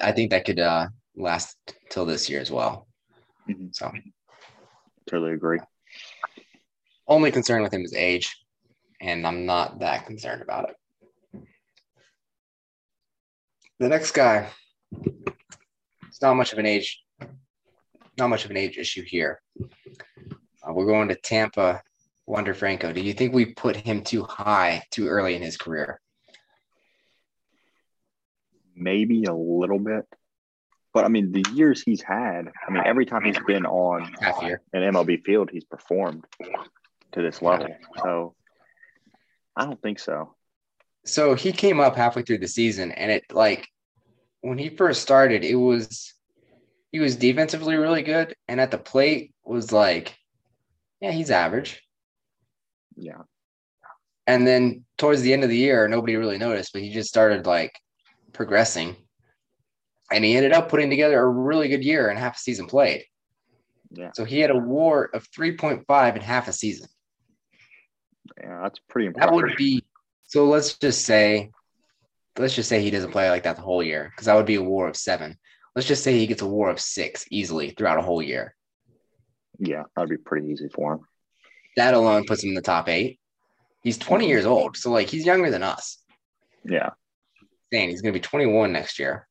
I 0.00 0.12
think 0.12 0.30
that 0.30 0.44
could 0.44 0.60
uh, 0.60 0.88
last 1.18 1.56
till 1.90 2.06
this 2.06 2.28
year 2.28 2.40
as 2.40 2.50
well. 2.50 2.86
Mm-hmm. 3.48 3.68
So 3.72 3.92
totally 5.08 5.32
agree. 5.32 5.60
Only 7.06 7.30
concern 7.30 7.62
with 7.62 7.72
him 7.72 7.84
is 7.84 7.94
age, 7.94 8.36
and 9.00 9.26
I'm 9.26 9.46
not 9.46 9.80
that 9.80 10.06
concerned 10.06 10.42
about 10.42 10.70
it. 10.70 10.76
The 13.78 13.88
next 13.88 14.12
guy 14.12 14.48
it's 14.92 16.22
not 16.22 16.34
much 16.34 16.52
of 16.52 16.58
an 16.58 16.66
age, 16.66 17.00
not 18.18 18.28
much 18.28 18.44
of 18.44 18.50
an 18.50 18.56
age 18.56 18.76
issue 18.76 19.04
here. 19.04 19.40
Uh, 19.60 20.72
We're 20.72 20.86
going 20.86 21.08
to 21.08 21.14
Tampa. 21.14 21.82
Wander 22.26 22.52
Franco. 22.52 22.92
Do 22.92 23.00
you 23.00 23.14
think 23.14 23.32
we 23.32 23.54
put 23.54 23.74
him 23.74 24.02
too 24.02 24.22
high 24.22 24.82
too 24.90 25.08
early 25.08 25.34
in 25.34 25.40
his 25.40 25.56
career? 25.56 25.98
Maybe 28.76 29.24
a 29.24 29.32
little 29.32 29.78
bit. 29.78 30.04
But 30.94 31.04
I 31.04 31.08
mean, 31.08 31.32
the 31.32 31.44
years 31.54 31.82
he's 31.82 32.02
had, 32.02 32.48
I 32.66 32.70
mean, 32.70 32.82
every 32.84 33.04
time 33.06 33.24
he's 33.24 33.38
been 33.46 33.66
on 33.66 34.12
Half 34.20 34.42
year. 34.42 34.62
an 34.72 34.82
MLB 34.82 35.22
field, 35.24 35.50
he's 35.52 35.64
performed 35.64 36.24
to 37.12 37.22
this 37.22 37.42
level. 37.42 37.68
So 38.02 38.34
I 39.56 39.64
don't 39.64 39.80
think 39.82 39.98
so. 39.98 40.34
So 41.04 41.34
he 41.34 41.52
came 41.52 41.80
up 41.80 41.96
halfway 41.96 42.22
through 42.22 42.38
the 42.38 42.48
season, 42.48 42.92
and 42.92 43.10
it 43.10 43.24
like 43.32 43.68
when 44.40 44.58
he 44.58 44.68
first 44.70 45.02
started, 45.02 45.44
it 45.44 45.54
was 45.54 46.14
he 46.90 47.00
was 47.00 47.16
defensively 47.16 47.76
really 47.76 48.02
good, 48.02 48.34
and 48.46 48.60
at 48.60 48.70
the 48.70 48.78
plate 48.78 49.32
was 49.44 49.72
like, 49.72 50.16
yeah, 51.00 51.12
he's 51.12 51.30
average. 51.30 51.82
Yeah. 52.96 53.22
And 54.26 54.46
then 54.46 54.84
towards 54.98 55.22
the 55.22 55.32
end 55.32 55.44
of 55.44 55.50
the 55.50 55.56
year, 55.56 55.88
nobody 55.88 56.16
really 56.16 56.38
noticed, 56.38 56.72
but 56.72 56.82
he 56.82 56.92
just 56.92 57.08
started 57.08 57.46
like 57.46 57.72
progressing. 58.32 58.96
And 60.10 60.24
he 60.24 60.36
ended 60.36 60.52
up 60.52 60.68
putting 60.68 60.90
together 60.90 61.20
a 61.20 61.28
really 61.28 61.68
good 61.68 61.84
year 61.84 62.08
and 62.08 62.18
half 62.18 62.36
a 62.36 62.38
season 62.38 62.66
played. 62.66 63.04
Yeah. 63.90 64.10
So 64.14 64.24
he 64.24 64.40
had 64.40 64.50
a 64.50 64.56
war 64.56 65.10
of 65.12 65.30
3.5 65.30 66.16
in 66.16 66.22
half 66.22 66.48
a 66.48 66.52
season. 66.52 66.88
Yeah. 68.40 68.60
That's 68.62 68.78
pretty 68.88 69.10
That 69.16 69.32
would 69.32 69.56
be 69.56 69.84
so 70.24 70.44
let's 70.44 70.76
just 70.78 71.04
say 71.04 71.50
let's 72.38 72.54
just 72.54 72.68
say 72.68 72.80
he 72.82 72.90
doesn't 72.90 73.12
play 73.12 73.30
like 73.30 73.42
that 73.44 73.56
the 73.56 73.62
whole 73.62 73.82
year, 73.82 74.10
because 74.10 74.26
that 74.26 74.34
would 74.34 74.46
be 74.46 74.54
a 74.54 74.62
war 74.62 74.88
of 74.88 74.96
seven. 74.96 75.36
Let's 75.74 75.88
just 75.88 76.04
say 76.04 76.18
he 76.18 76.26
gets 76.26 76.42
a 76.42 76.46
war 76.46 76.70
of 76.70 76.80
six 76.80 77.26
easily 77.30 77.70
throughout 77.70 77.98
a 77.98 78.02
whole 78.02 78.22
year. 78.22 78.54
yeah. 79.58 79.84
That'd 79.94 80.10
be 80.10 80.16
pretty 80.16 80.48
easy 80.48 80.68
for 80.68 80.94
him. 80.94 81.00
That 81.76 81.94
alone 81.94 82.24
puts 82.26 82.42
him 82.42 82.50
in 82.50 82.54
the 82.54 82.62
top 82.62 82.88
eight. 82.88 83.20
He's 83.82 83.98
20 83.98 84.26
years 84.26 84.44
old, 84.46 84.76
so 84.76 84.90
like 84.90 85.08
he's 85.08 85.26
younger 85.26 85.50
than 85.50 85.62
us. 85.62 85.98
Yeah. 86.64 86.90
saying 87.72 87.90
he's 87.90 88.02
going 88.02 88.12
to 88.12 88.18
be 88.18 88.22
21 88.22 88.72
next 88.72 88.98
year. 88.98 89.27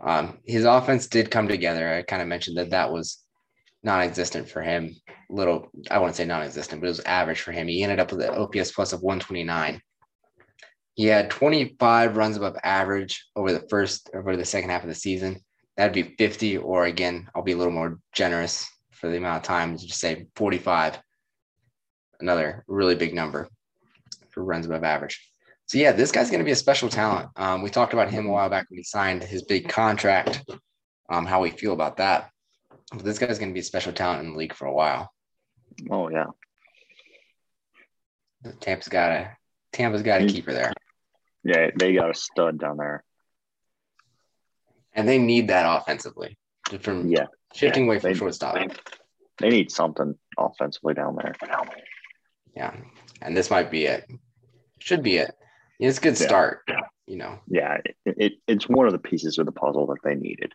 Um, 0.00 0.38
his 0.44 0.64
offense 0.64 1.06
did 1.06 1.30
come 1.30 1.48
together. 1.48 1.88
I 1.88 2.02
kind 2.02 2.22
of 2.22 2.28
mentioned 2.28 2.58
that 2.58 2.70
that 2.70 2.92
was 2.92 3.18
non-existent 3.82 4.48
for 4.48 4.62
him. 4.62 4.94
Little, 5.30 5.68
I 5.90 5.98
wouldn't 5.98 6.16
say 6.16 6.24
non-existent, 6.24 6.80
but 6.80 6.86
it 6.86 6.90
was 6.90 7.00
average 7.00 7.40
for 7.40 7.52
him. 7.52 7.68
He 7.68 7.82
ended 7.82 8.00
up 8.00 8.12
with 8.12 8.22
an 8.22 8.34
OPS 8.34 8.72
plus 8.72 8.92
of 8.92 9.02
129. 9.02 9.80
He 10.94 11.06
had 11.06 11.30
25 11.30 12.16
runs 12.16 12.36
above 12.36 12.56
average 12.62 13.26
over 13.36 13.52
the 13.52 13.66
first 13.68 14.10
over 14.14 14.36
the 14.36 14.44
second 14.44 14.70
half 14.70 14.82
of 14.82 14.88
the 14.88 14.94
season. 14.94 15.40
That'd 15.76 15.92
be 15.92 16.14
50, 16.16 16.58
or 16.58 16.86
again, 16.86 17.28
I'll 17.34 17.42
be 17.42 17.52
a 17.52 17.56
little 17.56 17.72
more 17.72 17.98
generous 18.14 18.66
for 18.92 19.10
the 19.10 19.18
amount 19.18 19.38
of 19.38 19.42
time. 19.42 19.76
Just 19.76 20.00
say 20.00 20.26
45. 20.36 20.98
Another 22.20 22.64
really 22.66 22.94
big 22.94 23.14
number 23.14 23.48
for 24.30 24.42
runs 24.42 24.64
above 24.64 24.84
average. 24.84 25.20
So 25.66 25.78
yeah, 25.78 25.92
this 25.92 26.12
guy's 26.12 26.30
going 26.30 26.38
to 26.40 26.44
be 26.44 26.52
a 26.52 26.56
special 26.56 26.88
talent. 26.88 27.28
Um, 27.36 27.62
we 27.62 27.70
talked 27.70 27.92
about 27.92 28.10
him 28.10 28.26
a 28.26 28.30
while 28.30 28.48
back 28.48 28.66
when 28.70 28.78
he 28.78 28.84
signed 28.84 29.22
his 29.22 29.42
big 29.42 29.68
contract. 29.68 30.44
Um, 31.08 31.26
how 31.26 31.42
we 31.42 31.50
feel 31.50 31.72
about 31.72 31.96
that. 31.98 32.30
But 32.92 33.04
this 33.04 33.18
guy's 33.18 33.38
going 33.38 33.50
to 33.50 33.54
be 33.54 33.60
a 33.60 33.64
special 33.64 33.92
talent 33.92 34.22
in 34.24 34.32
the 34.32 34.38
league 34.38 34.54
for 34.54 34.66
a 34.66 34.72
while. 34.72 35.12
Oh, 35.90 36.08
yeah. 36.08 36.26
Tampa's 38.60 38.88
got 38.88 39.10
a 39.10 39.36
Tampa's 39.72 40.02
got 40.02 40.22
a 40.22 40.26
keeper 40.26 40.52
there, 40.52 40.72
Yeah. 41.44 41.70
They 41.76 41.92
got 41.94 42.10
a 42.10 42.14
stud 42.14 42.58
down 42.58 42.76
there. 42.76 43.02
and 44.92 45.06
they 45.06 45.18
need 45.18 45.48
that 45.48 45.66
offensively 45.66 46.38
from 46.80 47.08
Yeah. 47.08 47.26
shifting 47.54 47.84
away 47.86 47.98
from 47.98 48.12
They- 48.12 48.18
shortstop. 48.18 48.56
They 49.38 49.48
need 49.50 49.70
something 49.70 50.18
offensively 50.38 50.94
down 50.94 51.16
there. 51.16 51.34
Yeah, 52.54 52.74
and 53.20 53.36
this 53.36 53.50
might 53.50 53.70
be 53.70 53.84
it. 53.84 54.08
Should 54.78 55.02
be 55.02 55.18
it. 55.18 55.34
It's 55.78 55.98
a 55.98 56.00
good 56.00 56.18
Yeah. 56.18 56.26
start. 56.26 56.60
You 57.06 57.16
know, 57.16 57.38
Yeah. 57.46 57.78
It, 57.84 57.96
it, 58.18 58.32
it's 58.48 58.68
one 58.68 58.86
of 58.86 58.92
the 58.92 58.98
pieces 58.98 59.38
of 59.38 59.46
the 59.46 59.52
puzzle 59.52 59.86
that 59.86 60.02
they 60.02 60.14
needed. 60.14 60.54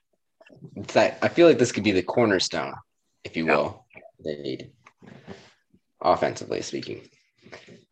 that 0.93 1.17
I 1.21 1.27
feel 1.29 1.47
like 1.47 1.57
this 1.59 1.71
could 1.71 1.83
be 1.83 1.91
the 1.91 2.03
cornerstone, 2.03 2.73
if 3.23 3.37
you 3.37 3.45
Yeah. 3.45 3.55
will, 3.55 3.85
they 4.23 4.35
need 4.37 4.71
offensively 6.01 6.61
speaking. 6.61 7.07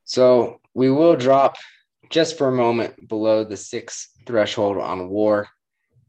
So 0.03 0.59
we 0.73 0.89
will 0.89 1.15
drop 1.15 1.55
just 2.09 2.37
for 2.37 2.47
a 2.47 2.51
moment 2.51 3.07
below 3.07 3.43
the 3.43 3.57
six 3.57 4.09
threshold 4.25 4.77
on 4.77 5.09
WAR 5.09 5.47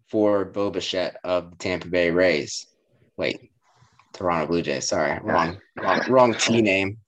for 0.08 0.44
Bo 0.44 0.70
Bichette 0.70 1.16
of 1.22 1.50
the 1.50 1.56
Tampa 1.56 1.88
Bay 1.88 2.10
Rays. 2.10 2.66
Wait, 3.16 3.52
Toronto 4.14 4.46
Blue 4.46 4.62
Jays. 4.62 4.88
Sorry, 4.88 5.18
wrong, 5.22 5.58
wrong, 5.76 6.00
wrong 6.08 6.34
T 6.34 6.62
name. 6.62 6.98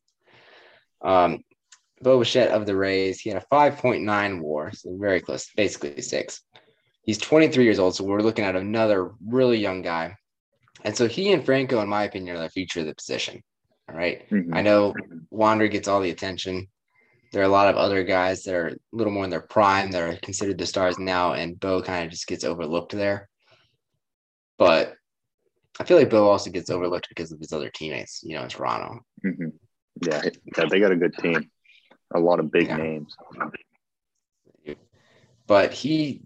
Um, 1.00 1.42
Bo 2.02 2.18
Bichette 2.18 2.50
of 2.50 2.66
the 2.66 2.76
Rays. 2.76 3.21
He 3.21 3.30
had 3.30 3.42
a 3.42 3.47
5.9 3.54 4.40
WAR, 4.40 4.73
so 4.73 4.97
very 4.99 5.21
close, 5.21 5.49
basically 5.56 6.02
six. 6.02 6.42
He's 7.04 7.18
23 7.18 7.64
years 7.64 7.78
old, 7.78 7.94
so 7.94 8.04
we're 8.04 8.21
looking 8.21 8.44
at 8.44 8.56
another 8.56 9.12
really 9.26 9.59
young 9.59 9.82
guy. 9.82 10.16
And 10.85 10.97
so 10.97 11.06
he 11.06 11.32
and 11.32 11.44
Franco, 11.44 11.80
in 11.80 11.88
my 11.88 12.04
opinion, 12.04 12.37
are 12.37 12.40
the 12.40 12.50
future 12.50 12.80
of 12.80 12.87
the 12.87 12.94
position. 12.94 13.42
All 13.88 13.97
right. 13.97 14.28
Mhm. 14.30 14.54
I 14.54 14.62
know 14.62 14.94
Wander 15.30 15.68
gets 15.68 15.88
all 15.88 16.00
the 16.00 16.11
attention. 16.11 16.68
There 17.32 17.42
are 17.42 17.47
a 17.47 17.49
lot 17.49 17.68
of 17.68 17.76
other 17.76 18.02
guys 18.02 18.42
that 18.44 18.54
are 18.54 18.68
a 18.68 18.76
little 18.92 19.12
more 19.12 19.25
in 19.25 19.30
their 19.30 19.40
prime 19.40 19.90
that 19.92 20.02
are 20.02 20.16
considered 20.16 20.59
the 20.59 20.66
stars 20.66 20.99
now, 20.99 21.32
and 21.35 21.59
Bo 21.59 21.82
kind 21.82 22.04
of 22.04 22.11
just 22.11 22.26
gets 22.26 22.44
overlooked 22.44 22.92
there. 22.92 23.28
But 24.59 24.97
I 25.80 25.85
feel 25.85 25.97
like 25.97 26.11
Bo 26.11 26.28
also 26.28 26.50
gets 26.50 26.68
overlooked 26.68 27.09
because 27.09 27.32
of 27.32 27.38
his 27.38 27.52
other 27.52 27.71
teammates, 27.71 28.23
you 28.23 28.37
know, 28.37 28.42
in 28.42 28.49
Toronto. 28.49 29.00
Mhm. 29.25 29.52
Yeah. 30.02 30.23
yeah. 30.56 30.64
They 30.66 30.80
got 30.80 30.92
a 30.92 30.97
good 30.97 31.16
team. 31.16 31.50
A 32.14 32.21
lot 32.21 32.40
of 32.40 32.50
big 32.50 32.69
Yeah. 32.69 32.76
names. 32.76 33.16
But 35.47 35.73
he 35.73 36.23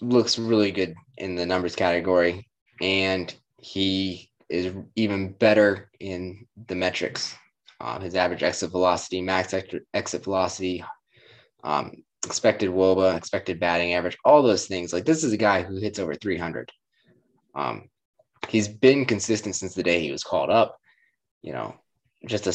looks 0.00 0.38
really 0.38 0.70
good 0.70 0.94
in 1.18 1.34
the 1.34 1.46
numbers 1.46 1.76
category, 1.76 2.48
and 2.80 3.34
he 3.58 4.30
is 4.48 4.74
even 4.96 5.32
better 5.32 5.90
in 6.00 6.46
the 6.66 6.74
metrics. 6.74 7.34
Um, 7.80 8.00
his 8.00 8.14
average 8.14 8.42
exit 8.42 8.70
velocity, 8.70 9.20
max 9.20 9.52
exit, 9.52 10.24
velocity, 10.24 10.84
um, 11.62 12.04
expected 12.24 12.70
WOBA, 12.70 13.16
expected 13.16 13.60
batting 13.60 13.94
average, 13.94 14.16
all 14.24 14.42
those 14.42 14.66
things. 14.66 14.92
Like 14.92 15.04
this 15.04 15.24
is 15.24 15.32
a 15.32 15.38
guy 15.38 15.62
who 15.62 15.76
hits 15.76 15.98
over 15.98 16.14
300. 16.14 16.70
Um, 17.54 17.90
he's 18.48 18.68
been 18.68 19.04
consistent 19.04 19.56
since 19.56 19.74
the 19.74 19.82
day 19.82 20.00
he 20.00 20.10
was 20.10 20.24
called 20.24 20.50
up. 20.50 20.78
You 21.42 21.52
know, 21.52 21.74
just 22.26 22.46
a 22.46 22.54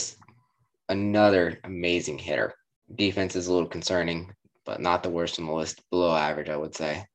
another 0.90 1.60
amazing 1.64 2.18
hitter. 2.18 2.56
Defense 2.96 3.36
is 3.36 3.48
a 3.48 3.54
little 3.54 3.70
concerning, 3.70 4.34
but 4.66 4.82
not 4.82 5.04
the 5.04 5.10
worst 5.10 5.40
on 5.40 5.46
the 5.46 5.54
list. 5.54 5.82
Below 5.92 6.16
average, 6.16 6.50
I 6.50 6.58
would 6.58 6.76
say. 6.76 7.06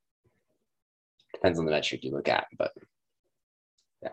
Depends 1.32 1.58
on 1.58 1.64
the 1.64 1.72
metric 1.72 2.04
you 2.04 2.12
look 2.12 2.28
at, 2.28 2.46
but 2.56 2.72
yeah, 4.02 4.10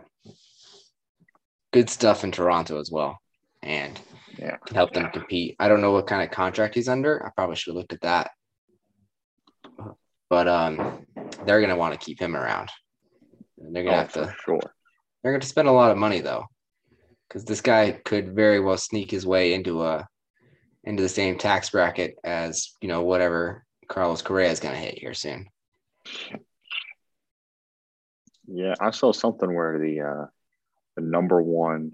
good 1.72 1.90
stuff 1.90 2.24
in 2.24 2.32
Toronto 2.32 2.80
as 2.80 2.90
well, 2.92 3.20
and 3.62 4.00
Yeah. 4.38 4.58
can 4.66 4.76
help 4.76 4.94
them 4.94 5.12
compete. 5.12 5.56
I 5.60 5.68
don't 5.68 5.82
know 5.82 5.92
what 5.92 6.08
kind 6.08 6.24
of 6.24 6.32
contract 6.32 6.76
he's 6.76 6.90
under. 6.90 7.24
I 7.26 7.30
probably 7.36 7.56
should 7.56 7.72
have 7.72 7.78
looked 7.78 7.94
at 7.94 8.02
that, 8.02 8.32
but 10.30 10.48
um, 10.48 11.06
they're 11.46 11.62
gonna 11.62 11.78
want 11.78 11.94
to 11.94 12.04
keep 12.06 12.20
him 12.20 12.36
around. 12.36 12.70
And 13.60 13.76
they're 13.76 13.84
gonna 13.84 13.98
Oh, 13.98 14.00
have 14.00 14.14
to. 14.14 14.36
sure. 14.44 14.74
They're 15.24 15.38
to 15.38 15.48
spend 15.48 15.68
a 15.68 15.72
lot 15.72 15.92
of 15.92 15.98
money 15.98 16.22
though, 16.22 16.46
because 17.28 17.46
this 17.46 17.62
guy 17.62 17.92
could 18.04 18.36
very 18.36 18.60
well 18.60 18.78
sneak 18.78 19.12
his 19.12 19.26
way 19.28 19.54
into 19.54 19.84
a 19.84 20.08
into 20.84 21.04
the 21.04 21.10
same 21.10 21.38
tax 21.38 21.70
bracket 21.70 22.16
as 22.24 22.72
you 22.82 22.88
know 22.88 23.04
whatever 23.04 23.66
Carlos 23.88 24.22
Correa 24.22 24.50
is 24.50 24.60
going 24.60 24.74
to 24.74 24.80
hit 24.80 24.98
here 24.98 25.14
soon. 25.14 25.48
Yeah, 28.48 28.74
I 28.80 28.92
saw 28.92 29.12
something 29.12 29.54
where 29.54 29.80
the 29.80 30.02
uh, 30.02 30.26
the 30.96 31.02
number 31.02 31.42
one 31.42 31.94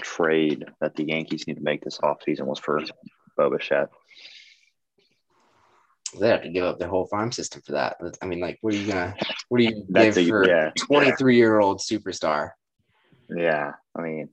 trade 0.00 0.64
that 0.80 0.94
the 0.94 1.04
Yankees 1.04 1.46
need 1.46 1.56
to 1.56 1.62
make 1.62 1.82
this 1.82 1.98
offseason 1.98 2.42
was 2.46 2.58
for 2.58 2.82
Bo 3.36 3.50
Bichette. 3.50 3.90
They 6.18 6.28
have 6.28 6.42
to 6.42 6.50
give 6.50 6.64
up 6.64 6.78
their 6.78 6.88
whole 6.88 7.06
farm 7.06 7.32
system 7.32 7.62
for 7.64 7.72
that. 7.72 7.96
I 8.22 8.26
mean, 8.26 8.40
like, 8.40 8.58
what 8.60 8.74
are 8.74 8.76
you 8.76 8.86
gonna 8.86 9.14
what 9.48 9.60
are 9.60 9.64
you 9.64 9.84
give 9.92 10.16
a, 10.16 10.28
for 10.28 10.48
yeah, 10.48 10.70
twenty 10.78 11.12
three 11.12 11.36
year 11.36 11.58
old 11.58 11.80
superstar? 11.80 12.50
yeah. 13.28 13.72
I 13.96 14.02
mean, 14.02 14.28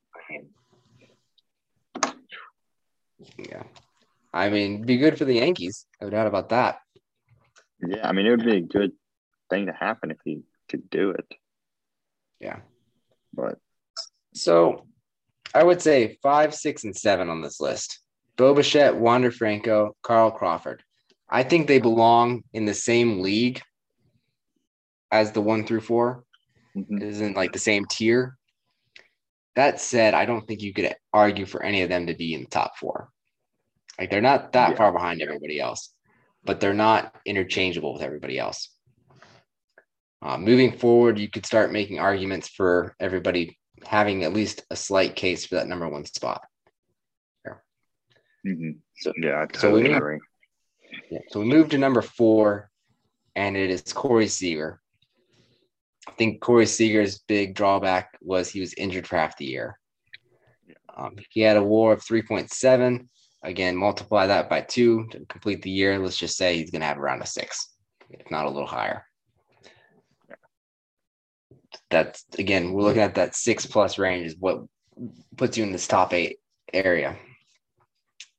Yeah, 3.37 3.63
I 4.35 4.49
mean, 4.49 4.83
be 4.83 4.97
good 4.97 5.17
for 5.17 5.23
the 5.23 5.35
Yankees, 5.35 5.85
no 6.01 6.09
doubt 6.09 6.27
about 6.27 6.49
that. 6.49 6.79
yeah. 7.79 8.05
I 8.07 8.11
mean, 8.11 8.25
it 8.25 8.31
would 8.31 8.43
be 8.43 8.57
a 8.57 8.61
good 8.61 8.91
thing 9.49 9.67
to 9.67 9.71
happen 9.71 10.11
if 10.11 10.17
he 10.25 10.41
could 10.69 10.89
do 10.89 11.11
it. 11.11 11.25
Yeah. 12.41 12.59
But 13.33 13.57
So 14.33 14.87
I 15.53 15.63
would 15.63 15.81
say 15.81 16.17
five, 16.21 16.53
six, 16.53 16.83
and 16.83 16.93
seven 16.95 17.29
on 17.29 17.41
this 17.41 17.61
list. 17.61 18.01
Bo 18.35 18.53
Bichette, 18.53 18.97
Wander 18.97 19.31
Franco, 19.31 19.95
Carl 20.03 20.31
Crawford. 20.31 20.83
I 21.29 21.43
think 21.43 21.67
they 21.67 21.79
belong 21.79 22.43
in 22.51 22.65
the 22.65 22.73
same 22.73 23.21
league 23.21 23.61
as 25.11 25.31
the 25.31 25.41
one 25.41 25.65
through 25.65 25.79
four, 25.81 26.25
mhm, 26.75 27.01
isn't 27.01 27.37
like 27.37 27.53
the 27.53 27.59
same 27.59 27.85
tier. 27.89 28.35
That 29.55 29.79
said, 29.79 30.13
I 30.13 30.25
don't 30.25 30.45
think 30.45 30.61
you 30.61 30.73
could 30.73 30.93
argue 31.13 31.45
for 31.45 31.63
any 31.63 31.83
of 31.83 31.89
them 31.89 32.07
to 32.07 32.13
be 32.13 32.33
in 32.33 32.41
the 32.41 32.47
top 32.49 32.75
four. 32.77 33.09
Like 33.99 34.11
they're 34.11 34.21
not 34.21 34.53
that 34.53 34.71
yeah. 34.71 34.75
far 34.75 34.91
behind 34.91 35.21
everybody 35.21 35.59
else, 35.59 35.93
but 36.43 36.59
they're 36.59 36.73
not 36.73 37.15
interchangeable 37.25 37.93
with 37.93 38.01
everybody 38.01 38.37
else. 38.37 38.69
Uh, 40.21 40.37
moving 40.37 40.77
forward, 40.77 41.19
you 41.19 41.29
could 41.29 41.45
start 41.45 41.71
making 41.71 41.99
arguments 41.99 42.49
for 42.49 42.95
everybody 42.99 43.57
having 43.85 44.23
at 44.23 44.33
least 44.33 44.63
a 44.71 44.75
slight 44.75 45.15
case 45.15 45.45
for 45.45 45.55
that 45.55 45.67
number 45.67 45.87
one 45.87 46.05
spot. 46.05 46.41
Mm-hmm. 48.45 48.71
So, 48.97 49.13
yeah, 49.21 49.41
I 49.41 49.45
totally 49.47 49.85
so 49.85 49.89
we 49.89 49.93
agree. 49.95 50.19
yeah, 51.09 51.19
so 51.29 51.39
we 51.39 51.47
moved 51.47 51.71
to 51.71 51.77
number 51.77 52.01
four, 52.01 52.69
and 53.35 53.57
it 53.57 53.69
is 53.69 53.81
Corey 53.91 54.27
Seager. 54.27 54.79
I 56.07 56.11
think 56.11 56.41
Corey 56.41 56.67
Seager's 56.67 57.19
big 57.27 57.55
drawback 57.55 58.17
was 58.21 58.49
he 58.49 58.59
was 58.59 58.73
injured 58.75 59.07
for 59.07 59.17
half 59.17 59.37
the 59.37 59.45
year. 59.45 59.79
Um, 60.95 61.15
he 61.31 61.41
had 61.41 61.57
a 61.57 61.63
WAR 61.63 61.93
of 61.93 62.05
3.7. 62.05 63.07
Again, 63.45 63.75
multiply 63.75 64.25
that 64.25 64.49
by 64.49 64.61
two 64.61 65.07
to 65.11 65.23
complete 65.25 65.61
the 65.61 65.69
year. 65.69 65.99
Let's 65.99 66.17
just 66.17 66.35
say 66.35 66.57
he's 66.57 66.71
going 66.71 66.81
to 66.81 66.87
have 66.87 66.97
around 66.97 67.21
a 67.21 67.27
six, 67.27 67.75
if 68.09 68.29
not 68.31 68.45
a 68.45 68.49
little 68.49 68.67
higher. 68.67 69.05
That's 71.91 72.25
again, 72.39 72.73
we're 72.73 72.81
looking 72.81 73.03
at 73.03 73.15
that 73.15 73.35
six 73.35 73.65
plus 73.65 73.99
range 73.99 74.25
is 74.25 74.35
what 74.39 74.63
puts 75.37 75.57
you 75.57 75.63
in 75.63 75.71
this 75.71 75.87
top 75.87 76.13
eight 76.13 76.37
area. 76.73 77.15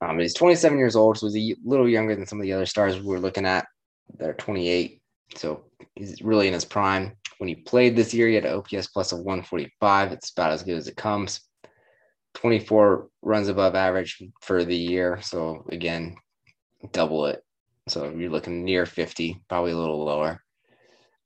Um, 0.00 0.18
he's 0.18 0.34
27 0.34 0.76
years 0.76 0.96
old, 0.96 1.18
so 1.18 1.28
he's 1.28 1.56
a 1.56 1.60
little 1.64 1.88
younger 1.88 2.16
than 2.16 2.26
some 2.26 2.40
of 2.40 2.42
the 2.42 2.52
other 2.52 2.66
stars 2.66 3.00
we 3.00 3.14
are 3.14 3.20
looking 3.20 3.46
at. 3.46 3.66
They're 4.18 4.34
28, 4.34 5.00
so 5.36 5.64
he's 5.94 6.20
really 6.20 6.48
in 6.48 6.54
his 6.54 6.64
prime. 6.64 7.16
When 7.38 7.48
he 7.48 7.54
played 7.54 7.94
this 7.94 8.12
year, 8.12 8.28
he 8.28 8.34
had 8.34 8.44
an 8.44 8.54
OPS 8.54 8.88
plus 8.88 9.12
of 9.12 9.20
145. 9.20 10.12
It's 10.12 10.30
about 10.30 10.52
as 10.52 10.62
good 10.62 10.76
as 10.76 10.88
it 10.88 10.96
comes. 10.96 11.40
24 12.36 13.08
runs 13.22 13.48
above 13.48 13.74
average 13.74 14.22
for 14.40 14.64
the 14.64 14.76
year. 14.76 15.18
So 15.22 15.64
again, 15.70 16.16
double 16.92 17.26
it. 17.26 17.42
So 17.88 18.10
you're 18.10 18.30
looking 18.30 18.64
near 18.64 18.86
50, 18.86 19.42
probably 19.48 19.72
a 19.72 19.76
little 19.76 20.04
lower. 20.04 20.42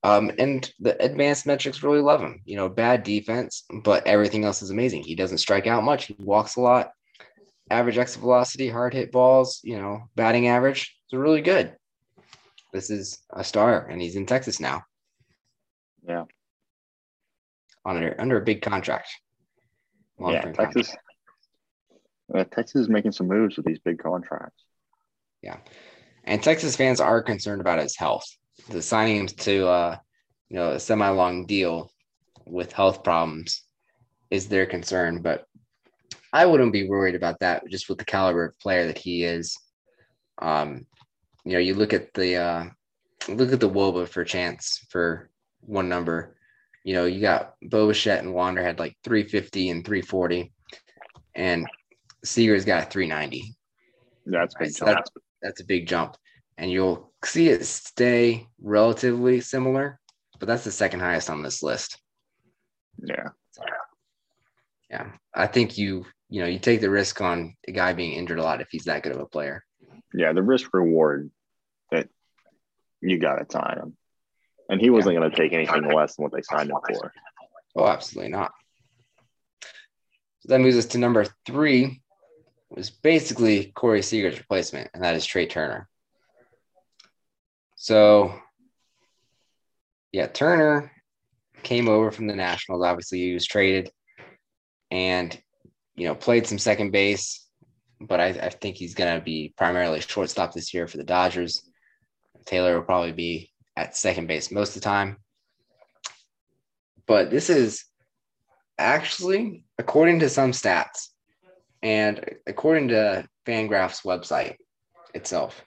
Um, 0.03 0.31
and 0.39 0.73
the 0.79 1.03
advanced 1.03 1.47
metrics 1.47 1.83
really 1.83 2.01
love 2.01 2.21
him. 2.21 2.41
You 2.45 2.57
know, 2.57 2.69
bad 2.69 3.03
defense, 3.03 3.65
but 3.83 4.07
everything 4.07 4.45
else 4.45 4.63
is 4.63 4.71
amazing. 4.71 5.03
He 5.03 5.15
doesn't 5.15 5.39
strike 5.39 5.67
out 5.67 5.85
much. 5.85 6.07
He 6.07 6.17
walks 6.19 6.57
a 6.57 6.61
lot 6.61 6.93
average 7.71 7.99
exit 7.99 8.21
velocity, 8.21 8.69
hard 8.69 8.93
hit 8.93 9.13
balls, 9.13 9.61
you 9.63 9.79
know, 9.79 10.03
batting 10.17 10.49
average. 10.49 10.97
It's 11.05 11.13
really 11.13 11.41
good. 11.41 11.77
This 12.73 12.91
is 12.91 13.19
a 13.33 13.43
star, 13.43 13.87
and 13.87 14.01
he's 14.01 14.17
in 14.17 14.27
Texas 14.27 14.61
now. 14.61 14.83
Yeah. 16.07 16.25
Under 17.85 18.15
under 18.21 18.37
a 18.37 18.45
big 18.45 18.63
contract. 18.63 19.09
yeah, 20.21 20.53
Texas. 20.53 20.95
Uh, 22.35 22.45
Texas 22.45 22.83
is 22.83 22.89
making 22.89 23.13
some 23.13 23.29
moves 23.29 23.57
with 23.57 23.67
these 23.67 23.79
big 23.79 23.99
contracts. 23.99 24.65
Yeah, 25.43 25.57
and 26.25 26.43
Texas 26.43 26.77
fans 26.77 27.01
are 27.01 27.23
concerned 27.23 27.61
about 27.61 27.79
his 27.79 27.97
health. 27.97 28.27
The 28.69 28.83
signing 28.83 29.17
him 29.17 29.27
to, 29.27 29.67
uh, 29.67 29.97
you 30.49 30.57
know, 30.57 30.73
a 30.73 30.81
semi-long 30.81 31.47
deal 31.47 31.91
with 32.47 32.73
health 32.73 33.03
problems 33.03 33.63
is 34.31 34.49
their 34.49 34.67
concern, 34.67 35.23
but 35.23 35.47
I 36.33 36.47
wouldn't 36.47 36.73
be 36.73 36.89
worried 36.89 37.15
about 37.15 37.41
that 37.41 37.67
just 37.69 37.89
with 37.89 37.99
the 37.99 38.05
caliber 38.05 38.45
of 38.45 38.59
player 38.59 38.87
that 38.87 38.99
he 38.99 39.25
is. 39.25 39.59
Um, 40.39 40.87
you 41.45 41.53
know, 41.55 41.59
you 41.59 41.75
look 41.75 41.93
at 41.93 42.15
the 42.15 42.37
uh, 42.37 42.65
look 43.29 43.53
at 43.53 43.61
the 43.61 43.69
Woba 43.69 44.09
for 44.09 44.25
chance 44.25 44.85
for 44.91 45.31
one 45.61 45.89
number. 45.89 46.37
You 46.85 46.95
know, 46.95 47.07
you 47.07 47.21
got 47.21 47.55
Bo 47.63 47.89
Bichette 47.89 48.23
and 48.23 48.33
Wander 48.33 48.63
had 48.63 48.79
like 48.79 48.97
350 49.05 49.71
and 49.71 49.85
340, 49.85 50.53
and 51.35 51.67
Seager's 52.25 52.65
got 52.65 52.85
a 52.85 52.91
390. 52.91 53.57
That's 54.27 54.55
big 54.55 54.75
jump. 54.75 54.91
That's, 54.91 55.11
that's 55.43 55.61
a 55.61 55.65
big 55.65 55.87
jump, 55.87 56.17
and 56.59 56.71
you'll 56.71 57.13
see 57.25 57.49
it 57.49 57.65
stay 57.65 58.47
relatively 58.61 59.41
similar, 59.41 59.99
but 60.39 60.47
that's 60.47 60.65
the 60.65 60.71
second 60.71 61.01
highest 61.01 61.31
on 61.31 61.43
this 61.43 61.63
list. 61.63 61.99
Yeah. 63.03 63.29
Yeah, 64.91 65.07
I 65.33 65.47
think 65.47 65.79
you 65.79 66.05
you 66.31 66.41
know, 66.41 66.49
you 66.49 66.61
take 66.61 66.81
the 66.81 66.89
risk 66.89 67.21
on 67.21 67.57
a 67.67 67.73
guy 67.73 67.93
being 67.93 68.13
injured 68.13 68.39
a 68.39 68.43
lot 68.43 68.61
if 68.61 68.69
he's 68.71 68.85
that 68.85 69.03
good 69.03 69.13
of 69.13 69.21
a 69.21 69.27
player. 69.27 69.65
Yeah, 70.15 70.33
the 70.33 70.43
risk 70.43 70.73
reward 70.73 71.31
that 71.91 72.09
you 73.01 73.19
got 73.19 73.37
to 73.37 73.47
sign 73.51 73.79
him. 73.79 73.97
And 74.69 74.81
he 74.81 74.91
wasn't 74.91 75.15
yeah. 75.15 75.21
going 75.21 75.31
to 75.33 75.37
take 75.37 75.53
anything 75.53 75.93
less 75.93 76.15
than 76.15 76.23
what 76.23 76.33
they 76.33 76.43
signed 76.43 76.71
him 76.71 76.77
for. 76.87 77.13
Oh, 77.77 77.87
absolutely 77.87 78.31
not. 78.31 78.53
So 80.41 80.49
that 80.51 80.61
moves 80.61 80.77
us 80.77 80.87
to 80.87 80.99
number 80.99 81.27
three, 81.45 82.01
was 82.71 82.91
basically 82.91 83.73
Corey 83.75 84.03
Seager's 84.03 84.39
replacement, 84.39 84.91
and 84.95 85.03
that 85.03 85.17
is 85.17 85.27
Trea 85.27 85.47
Turner. 85.47 85.89
So, 87.77 88.35
yeah, 90.13 90.27
Turner 90.27 90.93
came 91.63 91.89
over 91.89 92.11
from 92.11 92.27
the 92.27 92.37
Nationals. 92.37 92.85
Obviously, 92.85 93.19
he 93.19 93.35
was 93.35 93.47
traded, 93.47 93.91
and 94.91 95.39
you 95.97 96.07
know, 96.07 96.15
played 96.15 96.47
some 96.47 96.59
second 96.59 96.93
base, 96.93 97.47
but 98.01 98.21
I, 98.21 98.29
I 98.29 98.49
think 98.49 98.77
he's 98.77 98.95
going 98.95 99.19
to 99.19 99.25
be 99.25 99.53
primarily 99.57 100.01
shortstop 100.01 100.53
this 100.53 100.73
year 100.73 100.87
for 100.87 100.97
the 100.97 101.05
Dodgers. 101.05 101.63
Taylor 102.47 102.77
will 102.77 102.85
probably 102.85 103.13
be 103.13 103.51
at 103.77 103.97
second 103.97 104.27
base 104.27 104.51
most 104.51 104.71
of 104.71 104.83
the 104.83 104.89
time. 104.89 105.19
But 107.07 107.31
this 107.31 107.51
is 107.51 107.85
actually, 108.79 109.65
according 109.79 110.21
to 110.21 110.29
some 110.29 110.53
stats, 110.53 111.09
and 111.83 112.25
according 112.47 112.89
to 112.89 113.27
Fangraph's 113.47 114.03
website 114.03 114.57
itself, 115.15 115.65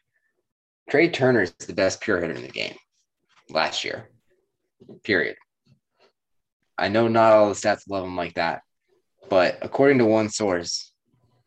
Trea 0.90 1.10
Turner 1.10 1.42
is 1.42 1.54
the 1.54 1.74
best 1.74 2.02
pure 2.02 2.20
hitter 2.20 2.34
in 2.34 2.42
the 2.42 2.50
game 2.50 2.76
last 3.50 3.84
year. 3.84 4.10
Period. 5.04 5.36
I 6.78 6.90
know 6.90 7.08
not 7.08 7.34
all 7.34 7.50
the 7.50 7.56
stats 7.56 7.90
love 7.90 8.04
him 8.04 8.16
like 8.16 8.34
that, 8.34 8.62
but 9.30 9.58
according 9.62 10.00
to 10.00 10.06
one 10.06 10.30
source, 10.30 10.92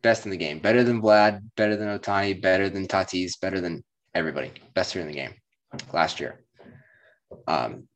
best 0.02 0.24
in 0.24 0.30
the 0.30 0.36
game, 0.36 0.58
better 0.58 0.84
than 0.84 1.02
Vlad, 1.02 1.42
better 1.56 1.76
than 1.76 1.98
Ohtani, 1.98 2.40
better 2.40 2.70
than 2.70 2.86
Tatis, 2.86 3.40
better 3.40 3.60
than 3.60 3.84
everybody, 4.14 4.52
best 4.74 4.96
in 4.96 5.06
the 5.06 5.12
game 5.12 5.34
last 5.92 6.20
year. 6.20 6.44
Um, 7.46 7.88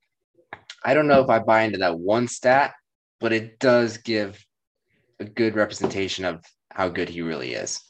I 0.84 0.94
don't 0.94 1.08
know 1.08 1.22
if 1.22 1.30
I 1.30 1.38
buy 1.38 1.62
into 1.62 1.78
that 1.78 1.98
one 1.98 2.28
stat, 2.28 2.74
but 3.20 3.32
it 3.32 3.58
does 3.58 3.98
give 3.98 4.44
a 5.18 5.24
good 5.24 5.54
representation 5.54 6.24
of 6.24 6.44
how 6.70 6.88
good 6.88 7.08
he 7.08 7.22
really 7.22 7.54
is. 7.54 7.80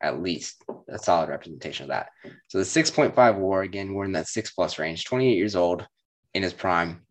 At 0.00 0.22
least 0.22 0.62
a 0.88 0.98
solid 0.98 1.28
representation 1.28 1.84
of 1.84 1.88
that. 1.90 2.10
So 2.48 2.58
the 2.58 2.64
6.5 2.64 3.38
war, 3.38 3.62
again, 3.62 3.94
we're 3.94 4.04
in 4.04 4.12
that 4.12 4.28
six 4.28 4.52
plus 4.52 4.78
range, 4.78 5.04
28 5.04 5.36
years 5.36 5.56
old 5.56 5.86
in 6.34 6.42
his 6.42 6.52
prime. 6.52 7.02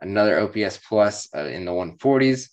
Another 0.00 0.40
OPS 0.40 0.78
plus 0.88 1.28
uh, 1.36 1.44
in 1.44 1.64
the 1.64 1.72
140s 1.72 2.48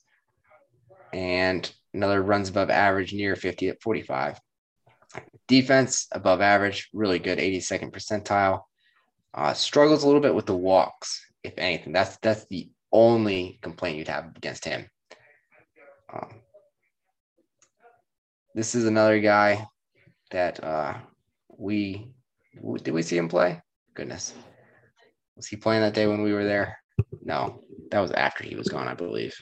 and 1.14 1.72
another 1.94 2.22
runs 2.22 2.50
above 2.50 2.70
average 2.70 3.14
near 3.14 3.36
50 3.36 3.70
at 3.70 3.82
45. 3.82 4.40
Defense 5.48 6.08
above 6.12 6.42
average, 6.42 6.90
really 6.94 7.20
good, 7.20 7.40
82nd 7.40 7.92
percentile. 7.92 8.62
Uh, 9.34 9.54
struggles 9.54 10.04
a 10.04 10.08
little 10.08 10.22
bit 10.22 10.36
with 10.36 10.46
the 10.46 10.56
walks, 10.56 11.26
if 11.44 11.54
anything. 11.58 11.94
That's 11.94 12.18
that's 12.18 12.46
the 12.46 12.70
only 12.92 13.60
complaint 13.62 13.98
you'd 13.98 14.08
have 14.08 14.36
against 14.36 14.66
him. 14.66 14.90
Um, 16.12 16.30
this 18.58 18.74
is 18.74 18.86
another 18.86 19.20
guy 19.20 19.68
that 20.32 20.64
uh, 20.64 20.96
we 21.60 22.10
did 22.82 22.92
we 22.92 23.04
see 23.04 23.16
him 23.16 23.30
play? 23.30 23.62
Goodness, 23.94 24.34
was 25.36 25.46
he 25.46 25.56
playing 25.56 25.82
that 25.82 25.94
day 25.94 26.08
when 26.08 26.24
we 26.24 26.34
were 26.34 26.44
there? 26.44 26.80
No, 27.22 27.62
that 27.92 28.00
was 28.00 28.12
after 28.12 28.44
he 28.44 28.56
was 28.56 28.68
gone, 28.68 28.88
I 28.88 28.96
believe. 28.96 29.36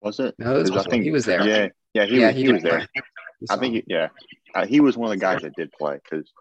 Was 0.00 0.18
it? 0.18 0.34
No, 0.38 0.56
it 0.56 0.70
was 0.70 0.86
I 0.86 0.88
think 0.88 1.04
he 1.04 1.10
was 1.10 1.26
there. 1.26 1.46
Yeah, 1.46 1.68
yeah, 1.92 2.06
he, 2.06 2.20
yeah, 2.20 2.28
was, 2.28 2.36
he, 2.36 2.42
he 2.44 2.52
was 2.52 2.62
there. 2.62 2.88
I 3.50 3.56
think, 3.58 3.74
he, 3.74 3.84
yeah, 3.86 4.08
uh, 4.54 4.64
he 4.64 4.80
was 4.80 4.96
one 4.96 5.12
of 5.12 5.18
the 5.18 5.20
guys 5.20 5.42
that 5.42 5.54
did 5.54 5.70
play 5.72 5.98
because, 6.02 6.32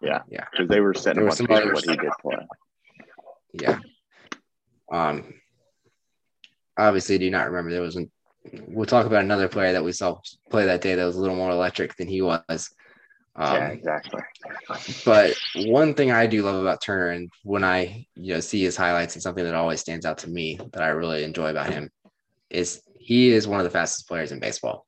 yeah, 0.00 0.20
yeah, 0.30 0.44
because 0.52 0.68
they 0.68 0.78
were 0.78 0.94
setting 0.94 1.24
there 1.24 1.32
up 1.32 1.74
what 1.74 1.84
he 1.84 1.96
did 1.96 2.12
play. 2.22 2.46
Yeah. 3.54 3.80
Um. 4.92 5.34
Obviously, 6.78 7.18
do 7.18 7.28
not 7.28 7.46
remember 7.46 7.72
there 7.72 7.82
was. 7.82 7.96
An, 7.96 8.08
we'll 8.68 8.86
talk 8.86 9.06
about 9.06 9.24
another 9.24 9.48
player 9.48 9.72
that 9.72 9.84
we 9.84 9.92
saw 9.92 10.18
play 10.50 10.66
that 10.66 10.80
day 10.80 10.94
that 10.94 11.04
was 11.04 11.16
a 11.16 11.20
little 11.20 11.36
more 11.36 11.50
electric 11.50 11.96
than 11.96 12.08
he 12.08 12.22
was. 12.22 12.70
Um, 13.34 13.54
yeah, 13.54 13.68
exactly. 13.68 14.22
But 15.04 15.34
one 15.66 15.94
thing 15.94 16.10
I 16.10 16.26
do 16.26 16.42
love 16.42 16.60
about 16.60 16.80
Turner, 16.80 17.08
and 17.08 17.30
when 17.42 17.64
I 17.64 18.06
you 18.14 18.34
know 18.34 18.40
see 18.40 18.62
his 18.62 18.76
highlights, 18.76 19.14
and 19.14 19.22
something 19.22 19.44
that 19.44 19.54
always 19.54 19.80
stands 19.80 20.06
out 20.06 20.18
to 20.18 20.30
me 20.30 20.58
that 20.72 20.82
I 20.82 20.88
really 20.88 21.22
enjoy 21.22 21.50
about 21.50 21.70
him 21.70 21.90
is 22.48 22.80
he 22.98 23.32
is 23.32 23.46
one 23.46 23.60
of 23.60 23.64
the 23.64 23.70
fastest 23.70 24.08
players 24.08 24.32
in 24.32 24.40
baseball. 24.40 24.86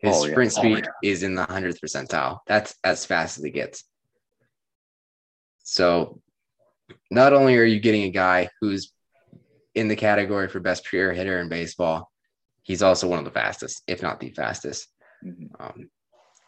His 0.00 0.16
oh, 0.16 0.26
sprint 0.26 0.52
yeah. 0.54 0.60
speed 0.60 0.86
oh, 0.86 0.92
yeah. 1.02 1.10
is 1.10 1.22
in 1.24 1.34
the 1.34 1.44
hundredth 1.44 1.80
percentile. 1.80 2.38
That's 2.46 2.74
as 2.84 3.04
fast 3.04 3.38
as 3.38 3.44
he 3.44 3.50
gets. 3.50 3.84
So, 5.64 6.20
not 7.10 7.32
only 7.32 7.56
are 7.56 7.64
you 7.64 7.80
getting 7.80 8.04
a 8.04 8.10
guy 8.10 8.48
who's 8.60 8.92
in 9.78 9.88
the 9.88 9.96
category 9.96 10.48
for 10.48 10.60
best 10.60 10.84
pure 10.84 11.12
hitter 11.12 11.38
in 11.38 11.48
baseball. 11.48 12.10
He's 12.68 12.82
also 12.82 13.08
one 13.08 13.18
of 13.18 13.24
the 13.24 13.30
fastest, 13.30 13.82
if 13.86 14.02
not 14.02 14.20
the 14.20 14.28
fastest. 14.28 14.88
Mm-hmm. 15.24 15.46
Um, 15.58 15.88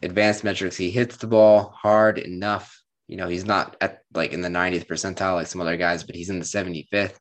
advanced 0.03 0.45
metrics, 0.45 0.77
he 0.77 0.91
hits 0.91 1.17
the 1.17 1.27
ball 1.27 1.75
hard 1.75 2.19
enough. 2.19 2.79
You 3.09 3.17
know, 3.17 3.27
he's 3.27 3.47
not 3.47 3.75
at 3.81 4.03
like 4.13 4.35
in 4.35 4.43
the 4.43 4.51
90th 4.51 4.87
percentile 4.87 5.37
like 5.37 5.47
some 5.47 5.63
other 5.63 5.79
guys, 5.79 6.05
but 6.05 6.15
he's 6.15 6.29
in 6.29 6.39
the 6.39 6.45
75th. 6.45 7.17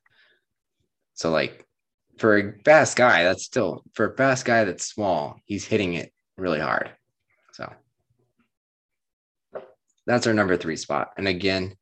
So, 1.14 1.30
like, 1.30 1.64
for 2.18 2.36
a 2.36 2.52
fast 2.62 2.94
guy, 2.94 3.24
that's 3.24 3.42
still 3.42 3.84
for 3.94 4.12
a 4.12 4.16
fast 4.18 4.44
guy 4.44 4.64
that's 4.64 4.86
small, 4.86 5.40
he's 5.46 5.64
hitting 5.64 5.94
it 5.94 6.12
really 6.36 6.60
hard. 6.60 6.90
So, 7.54 7.72
that's 10.06 10.26
our 10.26 10.34
number 10.34 10.58
three 10.58 10.76
spot. 10.76 11.12
And 11.16 11.26
again, 11.26 11.74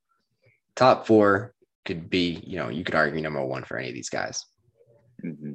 top 0.77 1.09
four 1.09 1.53
could 1.85 2.09
be, 2.09 2.41
you 2.47 2.59
know, 2.59 2.69
you 2.69 2.85
could 2.85 2.95
argue 2.95 3.21
number 3.21 3.45
one 3.45 3.65
for 3.65 3.77
any 3.77 3.89
of 3.89 3.95
these 3.95 4.09
guys. 4.09 4.47
Mm-hmm. 5.25 5.55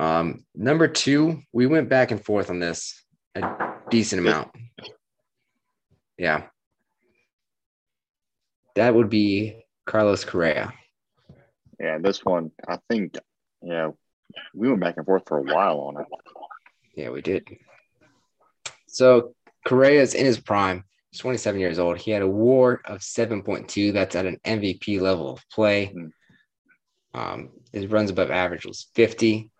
Um, 0.00 0.46
number 0.54 0.88
two, 0.88 1.42
we 1.52 1.66
went 1.66 1.90
back 1.90 2.10
and 2.10 2.24
forth 2.24 2.48
on 2.48 2.58
this 2.58 3.04
a 3.34 3.74
decent 3.90 4.20
amount. 4.20 4.50
Yeah. 6.16 6.44
That 8.76 8.94
would 8.94 9.10
be 9.10 9.62
Carlos 9.84 10.24
Correa. 10.24 10.72
Yeah, 11.78 11.98
this 11.98 12.24
one, 12.24 12.50
I 12.66 12.78
think, 12.88 13.18
yeah, 13.62 13.90
we 14.54 14.68
went 14.68 14.80
back 14.80 14.96
and 14.96 15.04
forth 15.04 15.24
for 15.26 15.36
a 15.36 15.42
while 15.42 15.80
on 15.80 16.00
it. 16.00 16.06
Yeah, 16.96 17.10
we 17.10 17.20
did. 17.20 17.46
So 18.86 19.34
Correa 19.66 20.00
is 20.00 20.14
in 20.14 20.24
his 20.24 20.40
prime. 20.40 20.84
He's 21.10 21.20
27 21.20 21.60
years 21.60 21.78
old. 21.78 21.98
He 21.98 22.10
had 22.10 22.22
a 22.22 22.28
WAR 22.28 22.80
of 22.86 23.00
7.2. 23.00 23.92
That's 23.92 24.16
at 24.16 24.24
an 24.24 24.38
MVP 24.46 24.98
level 24.98 25.34
of 25.34 25.46
play. 25.50 25.92
Mm-hmm. 25.94 27.20
Um, 27.20 27.50
his 27.70 27.86
runs 27.86 28.08
above 28.08 28.30
average 28.30 28.64
was 28.64 28.88
50. 28.94 29.50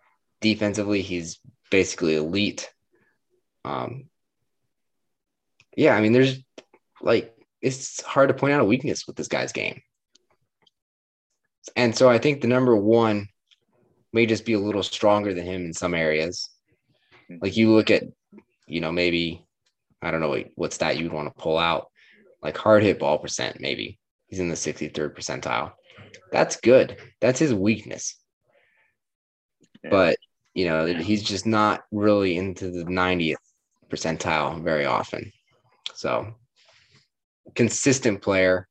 Defensively, 0.41 1.01
he's 1.01 1.39
basically 1.69 2.15
elite. 2.15 2.71
Um, 3.63 4.05
yeah, 5.75 5.95
I 5.95 6.01
mean, 6.01 6.13
there's 6.13 6.39
like 7.01 7.35
it's 7.61 8.01
hard 8.03 8.29
to 8.29 8.33
point 8.33 8.53
out 8.53 8.61
a 8.61 8.65
weakness 8.65 9.07
with 9.07 9.15
this 9.15 9.27
guy's 9.27 9.51
game. 9.51 9.81
And 11.75 11.95
so 11.95 12.09
I 12.09 12.17
think 12.17 12.41
the 12.41 12.47
number 12.47 12.75
one 12.75 13.27
may 14.13 14.25
just 14.25 14.45
be 14.45 14.53
a 14.53 14.59
little 14.59 14.83
stronger 14.83 15.33
than 15.33 15.45
him 15.45 15.65
in 15.65 15.73
some 15.73 15.93
areas. 15.93 16.49
Like 17.41 17.55
you 17.55 17.71
look 17.71 17.91
at, 17.91 18.03
you 18.67 18.81
know, 18.81 18.91
maybe 18.91 19.45
I 20.01 20.11
don't 20.11 20.21
know 20.21 20.43
what 20.55 20.73
stat 20.73 20.97
you 20.97 21.05
would 21.05 21.13
want 21.13 21.27
to 21.27 21.41
pull 21.41 21.57
out, 21.57 21.87
like 22.41 22.57
hard 22.57 22.83
hit 22.83 22.99
ball 22.99 23.19
percent, 23.19 23.61
maybe 23.61 23.99
he's 24.27 24.39
in 24.39 24.49
the 24.49 24.55
63rd 24.55 25.15
percentile. 25.15 25.73
That's 26.31 26.57
good. 26.57 26.97
That's 27.21 27.39
his 27.39 27.53
weakness. 27.53 28.15
But 29.89 30.17
you 30.53 30.65
know, 30.65 30.85
he's 30.85 31.23
just 31.23 31.45
not 31.45 31.83
really 31.91 32.37
into 32.37 32.69
the 32.71 32.83
90th 32.83 33.35
percentile 33.89 34.61
very 34.61 34.85
often. 34.85 35.31
So 35.95 36.33
consistent 37.55 38.21
player, 38.21 38.67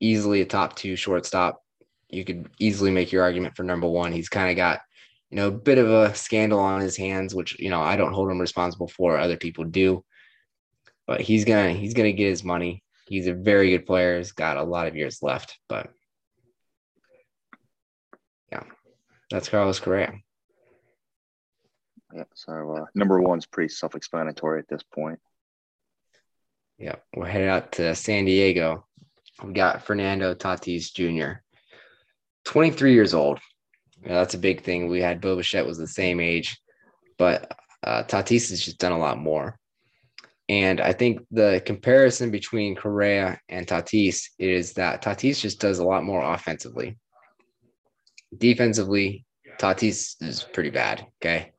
easily 0.00 0.40
a 0.40 0.46
top 0.46 0.76
two 0.76 0.96
shortstop. 0.96 1.62
You 2.08 2.24
could 2.24 2.50
easily 2.58 2.90
make 2.90 3.12
your 3.12 3.22
argument 3.22 3.56
for 3.56 3.62
number 3.62 3.88
one. 3.88 4.12
He's 4.12 4.28
kind 4.28 4.50
of 4.50 4.56
got, 4.56 4.80
you 5.30 5.36
know, 5.36 5.48
a 5.48 5.52
bit 5.52 5.78
of 5.78 5.90
a 5.90 6.14
scandal 6.14 6.60
on 6.60 6.80
his 6.80 6.96
hands, 6.96 7.34
which, 7.34 7.58
you 7.58 7.70
know, 7.70 7.80
I 7.80 7.96
don't 7.96 8.12
hold 8.12 8.30
him 8.30 8.40
responsible 8.40 8.88
for. 8.88 9.16
Other 9.16 9.36
people 9.36 9.64
do. 9.64 10.04
But 11.06 11.20
he's 11.20 11.44
gonna 11.44 11.72
he's 11.72 11.94
gonna 11.94 12.12
get 12.12 12.28
his 12.28 12.44
money. 12.44 12.82
He's 13.06 13.26
a 13.26 13.34
very 13.34 13.70
good 13.70 13.86
player. 13.86 14.18
He's 14.18 14.32
got 14.32 14.56
a 14.56 14.62
lot 14.62 14.86
of 14.86 14.94
years 14.94 15.18
left. 15.22 15.58
But 15.68 15.90
yeah, 18.52 18.62
that's 19.30 19.48
Carlos 19.48 19.80
Correa. 19.80 20.12
Yeah, 22.14 22.24
so 22.34 22.76
uh, 22.76 22.84
number 22.94 23.20
one's 23.20 23.46
pretty 23.46 23.72
self-explanatory 23.72 24.60
at 24.60 24.68
this 24.68 24.82
point. 24.82 25.18
Yeah, 26.78 26.96
we're 27.14 27.26
headed 27.26 27.48
out 27.48 27.72
to 27.72 27.94
San 27.94 28.24
Diego. 28.24 28.86
We've 29.42 29.54
got 29.54 29.86
Fernando 29.86 30.34
Tatis 30.34 30.92
Jr., 30.92 31.40
23 32.44 32.92
years 32.92 33.14
old. 33.14 33.38
Yeah, 34.02 34.14
that's 34.14 34.34
a 34.34 34.38
big 34.38 34.62
thing. 34.62 34.88
We 34.88 35.00
had 35.00 35.20
Bo 35.20 35.36
Bichette 35.36 35.66
was 35.66 35.78
the 35.78 35.86
same 35.86 36.20
age, 36.20 36.58
but 37.18 37.56
uh, 37.84 38.02
Tatis 38.02 38.50
has 38.50 38.60
just 38.60 38.78
done 38.78 38.92
a 38.92 38.98
lot 38.98 39.18
more. 39.18 39.58
And 40.48 40.80
I 40.80 40.92
think 40.92 41.24
the 41.30 41.62
comparison 41.64 42.30
between 42.30 42.74
Correa 42.74 43.40
and 43.48 43.66
Tatis 43.66 44.24
is 44.38 44.74
that 44.74 45.02
Tatis 45.02 45.40
just 45.40 45.60
does 45.60 45.78
a 45.78 45.84
lot 45.84 46.04
more 46.04 46.22
offensively. 46.22 46.98
Defensively, 48.36 49.24
Tatis 49.58 50.16
is 50.20 50.42
pretty 50.42 50.70
bad. 50.70 51.06
Okay. 51.22 51.52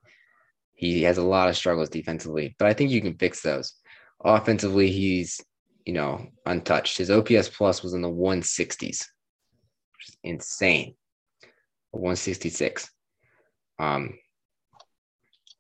He 0.84 1.04
has 1.04 1.18
a 1.18 1.24
lot 1.24 1.48
of 1.48 1.56
struggles 1.56 1.88
defensively, 1.88 2.58
but 2.60 2.68
I 2.68 2.74
think 2.74 2.92
you 2.92 3.00
can 3.00 3.18
fix 3.18 3.42
those. 3.42 3.74
Offensively, 4.22 4.92
he's 4.92 5.40
you 5.86 5.94
know 5.94 6.28
untouched. 6.46 6.98
His 6.98 7.10
OPS 7.10 7.48
plus 7.48 7.82
was 7.82 7.94
in 7.94 8.02
the 8.02 8.10
160s, 8.10 8.80
which 8.82 10.10
is 10.10 10.18
insane. 10.26 10.96
166. 11.92 12.90
Um, 13.80 14.20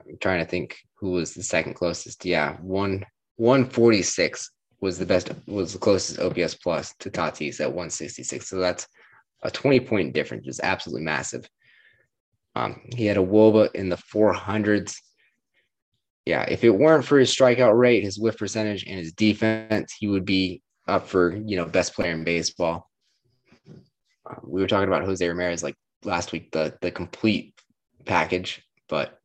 I'm 0.06 0.18
trying 0.20 0.44
to 0.44 0.50
think 0.50 0.76
who 0.96 1.12
was 1.12 1.34
the 1.34 1.44
second 1.44 1.76
closest. 1.76 2.26
Yeah, 2.26 2.58
one 2.58 3.06
146 3.38 4.52
was 4.82 5.00
the 5.00 5.06
best 5.06 5.32
was 5.48 5.72
the 5.72 5.80
closest 5.80 6.20
OPS 6.20 6.56
plus 6.56 6.94
to 7.00 7.10
Tatis 7.10 7.62
at 7.62 7.70
166. 7.70 8.46
So 8.46 8.58
that's 8.58 8.90
a 9.42 9.50
20 9.50 9.80
point 9.80 10.14
difference. 10.14 10.48
It's 10.48 10.60
absolutely 10.60 11.06
massive. 11.06 11.48
Um, 12.58 12.82
he 12.94 13.06
had 13.06 13.16
a 13.16 13.22
WOBA 13.22 13.74
in 13.74 13.88
the 13.88 13.96
400s. 13.96 14.98
Yeah, 16.26 16.44
if 16.44 16.64
it 16.64 16.70
weren't 16.70 17.04
for 17.04 17.20
his 17.20 17.34
strikeout 17.34 17.78
rate, 17.78 18.04
his 18.04 18.18
whiff 18.18 18.38
percentage, 18.38 18.86
and 18.86 18.98
his 18.98 19.12
defense, 19.12 19.94
he 19.98 20.08
would 20.08 20.26
be 20.26 20.62
up 20.88 21.08
for 21.08 21.36
you 21.36 21.58
know 21.58 21.66
best 21.66 21.94
player 21.94 22.12
in 22.12 22.24
baseball. 22.24 22.90
Uh, 24.30 24.36
we 24.44 24.62
were 24.62 24.68
talking 24.68 24.88
about 24.88 25.04
Jose 25.04 25.28
Ramirez 25.28 25.64
like 25.64 25.76
last 26.04 26.32
week, 26.32 26.52
the 26.52 26.78
the 26.82 26.92
complete 26.92 27.54
package, 28.06 28.64
but 28.88 29.20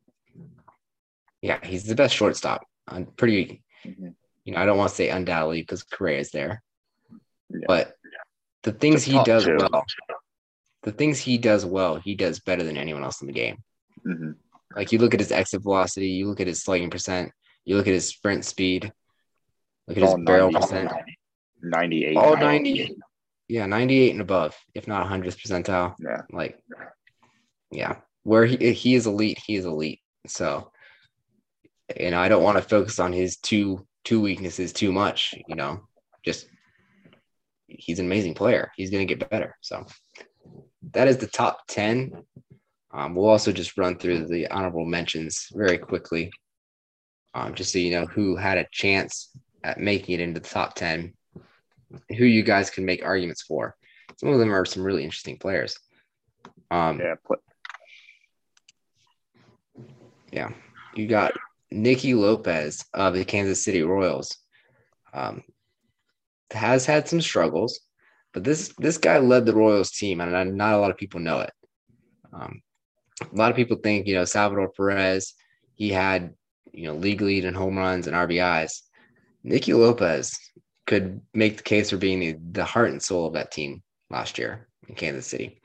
yeah, 1.41 1.65
he's 1.65 1.85
the 1.85 1.95
best 1.95 2.15
shortstop. 2.15 2.65
I'm 2.87 3.05
pretty, 3.05 3.63
you 3.83 4.53
know, 4.53 4.57
I 4.57 4.65
don't 4.65 4.77
want 4.77 4.89
to 4.89 4.95
say 4.95 5.09
undoubtedly 5.09 5.61
because 5.61 5.83
Correa 5.83 6.19
is 6.19 6.31
there, 6.31 6.61
yeah. 7.49 7.59
but 7.65 7.93
the 8.63 8.73
things 8.73 9.03
he 9.03 9.23
does 9.23 9.45
two. 9.45 9.57
well, 9.57 9.85
the 10.83 10.91
things 10.91 11.19
he 11.19 11.37
does 11.37 11.65
well, 11.65 11.95
he 11.95 12.15
does 12.15 12.39
better 12.39 12.63
than 12.63 12.77
anyone 12.77 13.03
else 13.03 13.21
in 13.21 13.27
the 13.27 13.33
game. 13.33 13.63
Mm-hmm. 14.05 14.31
Like 14.75 14.91
you 14.91 14.99
look 14.99 15.13
at 15.13 15.19
his 15.19 15.31
exit 15.31 15.63
velocity, 15.63 16.09
you 16.09 16.27
look 16.27 16.39
at 16.39 16.47
his 16.47 16.63
slugging 16.63 16.89
percent, 16.89 17.31
you 17.65 17.75
look 17.75 17.87
at 17.87 17.93
his 17.93 18.07
sprint 18.07 18.45
speed, 18.45 18.91
look 19.87 19.97
at 19.97 20.03
his 20.03 20.13
oh, 20.13 20.17
barrel 20.17 20.51
percent. 20.51 20.91
98. 21.61 22.17
All 22.17 22.37
90. 22.37 22.95
Yeah, 23.47 23.65
98 23.65 24.11
and 24.11 24.21
above, 24.21 24.55
if 24.75 24.87
not 24.87 25.07
100th 25.07 25.37
percentile. 25.39 25.95
Yeah. 25.99 26.21
Like, 26.31 26.59
yeah, 27.71 27.95
where 28.23 28.45
he, 28.45 28.73
he 28.73 28.95
is 28.95 29.07
elite, 29.07 29.39
he 29.45 29.55
is 29.55 29.65
elite. 29.65 29.99
So, 30.27 30.71
you 31.99 32.11
know, 32.11 32.19
I 32.19 32.29
don't 32.29 32.43
want 32.43 32.57
to 32.57 32.63
focus 32.63 32.99
on 32.99 33.11
his 33.11 33.37
two 33.37 33.85
two 34.05 34.21
weaknesses 34.21 34.71
too 34.71 34.91
much, 34.91 35.35
you 35.47 35.55
know, 35.55 35.81
just 36.23 36.47
he's 37.67 37.99
an 37.99 38.05
amazing 38.05 38.33
player. 38.33 38.71
He's 38.75 38.91
going 38.91 39.05
to 39.05 39.13
get 39.13 39.29
better. 39.29 39.55
So, 39.61 39.85
that 40.91 41.07
is 41.07 41.17
the 41.17 41.27
top 41.27 41.61
10. 41.67 42.11
Um, 42.91 43.15
we'll 43.15 43.29
also 43.29 43.51
just 43.51 43.77
run 43.77 43.97
through 43.97 44.27
the 44.27 44.47
honorable 44.47 44.85
mentions 44.85 45.47
very 45.53 45.77
quickly, 45.77 46.31
um, 47.33 47.53
just 47.53 47.71
so 47.71 47.79
you 47.79 47.91
know 47.91 48.05
who 48.05 48.35
had 48.35 48.57
a 48.57 48.67
chance 48.71 49.29
at 49.63 49.79
making 49.79 50.15
it 50.15 50.21
into 50.21 50.39
the 50.39 50.47
top 50.47 50.73
10, 50.75 51.13
who 52.17 52.25
you 52.25 52.43
guys 52.43 52.69
can 52.69 52.85
make 52.85 53.05
arguments 53.05 53.43
for. 53.43 53.75
Some 54.17 54.29
of 54.29 54.39
them 54.39 54.53
are 54.53 54.65
some 54.65 54.83
really 54.83 55.03
interesting 55.03 55.37
players. 55.37 55.77
Um, 56.71 56.99
yeah. 56.99 57.15
Yeah. 60.31 60.49
You 60.95 61.07
got 61.07 61.33
Nicky 61.71 62.13
Lopez 62.13 62.85
of 62.93 63.13
the 63.13 63.25
Kansas 63.25 63.63
City 63.63 63.83
Royals. 63.83 64.37
Um, 65.13 65.43
has 66.51 66.85
had 66.85 67.07
some 67.07 67.21
struggles, 67.21 67.79
but 68.33 68.43
this 68.43 68.73
this 68.77 68.97
guy 68.97 69.19
led 69.19 69.45
the 69.45 69.53
Royals 69.53 69.91
team, 69.91 70.21
and 70.21 70.57
not 70.57 70.73
a 70.73 70.77
lot 70.77 70.91
of 70.91 70.97
people 70.97 71.19
know 71.19 71.41
it. 71.41 71.51
Um, 72.33 72.61
a 73.21 73.35
lot 73.35 73.51
of 73.51 73.57
people 73.57 73.77
think 73.77 74.07
you 74.07 74.15
know 74.15 74.25
Salvador 74.25 74.69
Perez, 74.69 75.33
he 75.75 75.89
had 75.89 76.33
you 76.71 76.87
know 76.87 76.93
league 76.93 77.21
lead 77.21 77.45
in 77.45 77.53
home 77.53 77.77
runs 77.77 78.07
and 78.07 78.15
RBIs. 78.15 78.71
Nicky 79.43 79.73
Lopez 79.73 80.37
could 80.85 81.21
make 81.33 81.57
the 81.57 81.63
case 81.63 81.91
for 81.91 81.97
being 81.97 82.19
the, 82.19 82.35
the 82.51 82.65
heart 82.65 82.89
and 82.89 83.01
soul 83.01 83.27
of 83.27 83.33
that 83.33 83.51
team 83.51 83.83
last 84.09 84.37
year 84.37 84.67
in 84.87 84.95
Kansas 84.95 85.27
City. 85.27 85.61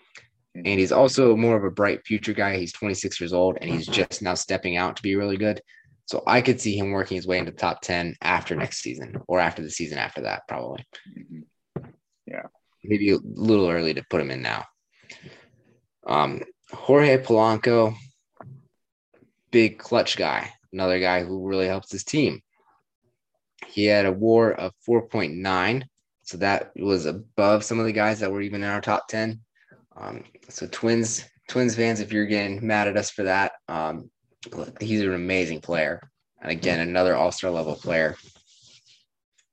And 0.54 0.66
he's 0.66 0.92
also 0.92 1.34
more 1.34 1.56
of 1.56 1.64
a 1.64 1.70
bright 1.70 2.06
future 2.06 2.32
guy. 2.32 2.56
He's 2.58 2.72
26 2.72 3.20
years 3.20 3.32
old 3.32 3.58
and 3.60 3.68
he's 3.68 3.86
just 3.86 4.22
now 4.22 4.34
stepping 4.34 4.76
out 4.76 4.96
to 4.96 5.02
be 5.02 5.16
really 5.16 5.36
good. 5.36 5.60
So 6.06 6.22
I 6.26 6.42
could 6.42 6.60
see 6.60 6.76
him 6.76 6.90
working 6.90 7.16
his 7.16 7.26
way 7.26 7.38
into 7.38 7.50
the 7.50 7.56
top 7.56 7.80
10 7.80 8.16
after 8.20 8.54
next 8.54 8.82
season 8.82 9.20
or 9.26 9.40
after 9.40 9.62
the 9.62 9.70
season 9.70 9.98
after 9.98 10.20
that, 10.20 10.42
probably. 10.46 10.84
Mm-hmm. 11.18 11.88
Yeah. 12.26 12.46
Maybe 12.84 13.10
a 13.12 13.18
little 13.24 13.68
early 13.68 13.94
to 13.94 14.04
put 14.10 14.20
him 14.20 14.30
in 14.30 14.42
now. 14.42 14.64
Um, 16.06 16.42
Jorge 16.74 17.18
Polanco, 17.18 17.94
big 19.50 19.78
clutch 19.78 20.16
guy, 20.16 20.52
another 20.72 21.00
guy 21.00 21.22
who 21.22 21.46
really 21.46 21.66
helps 21.66 21.90
his 21.90 22.04
team. 22.04 22.40
He 23.66 23.86
had 23.86 24.06
a 24.06 24.12
WAR 24.12 24.52
of 24.52 24.72
4.9, 24.88 25.84
so 26.22 26.36
that 26.38 26.72
was 26.76 27.06
above 27.06 27.64
some 27.64 27.78
of 27.78 27.86
the 27.86 27.92
guys 27.92 28.20
that 28.20 28.30
were 28.30 28.42
even 28.42 28.62
in 28.62 28.68
our 28.68 28.80
top 28.80 29.08
10. 29.08 29.40
Um, 29.96 30.24
so 30.48 30.66
Twins, 30.66 31.24
Twins 31.48 31.76
fans, 31.76 32.00
if 32.00 32.12
you're 32.12 32.26
getting 32.26 32.66
mad 32.66 32.88
at 32.88 32.96
us 32.96 33.10
for 33.10 33.24
that, 33.24 33.52
um, 33.68 34.10
he's 34.80 35.00
an 35.00 35.14
amazing 35.14 35.60
player, 35.60 36.00
and 36.40 36.50
again, 36.50 36.80
another 36.80 37.16
All 37.16 37.32
Star 37.32 37.50
level 37.50 37.74
player. 37.74 38.16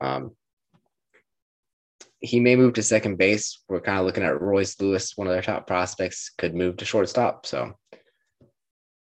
Um, 0.01 0.31
he 2.21 2.39
may 2.39 2.55
move 2.55 2.73
to 2.73 2.84
second 2.84 3.17
base. 3.17 3.63
We're 3.67 3.81
kind 3.81 3.99
of 3.99 4.05
looking 4.05 4.23
at 4.23 4.39
Royce 4.39 4.79
Lewis, 4.79 5.17
one 5.17 5.27
of 5.27 5.34
their 5.34 5.41
top 5.41 5.67
prospects, 5.67 6.31
could 6.38 6.55
move 6.55 6.77
to 6.77 6.86
shortstop. 6.86 7.45
So, 7.45 7.73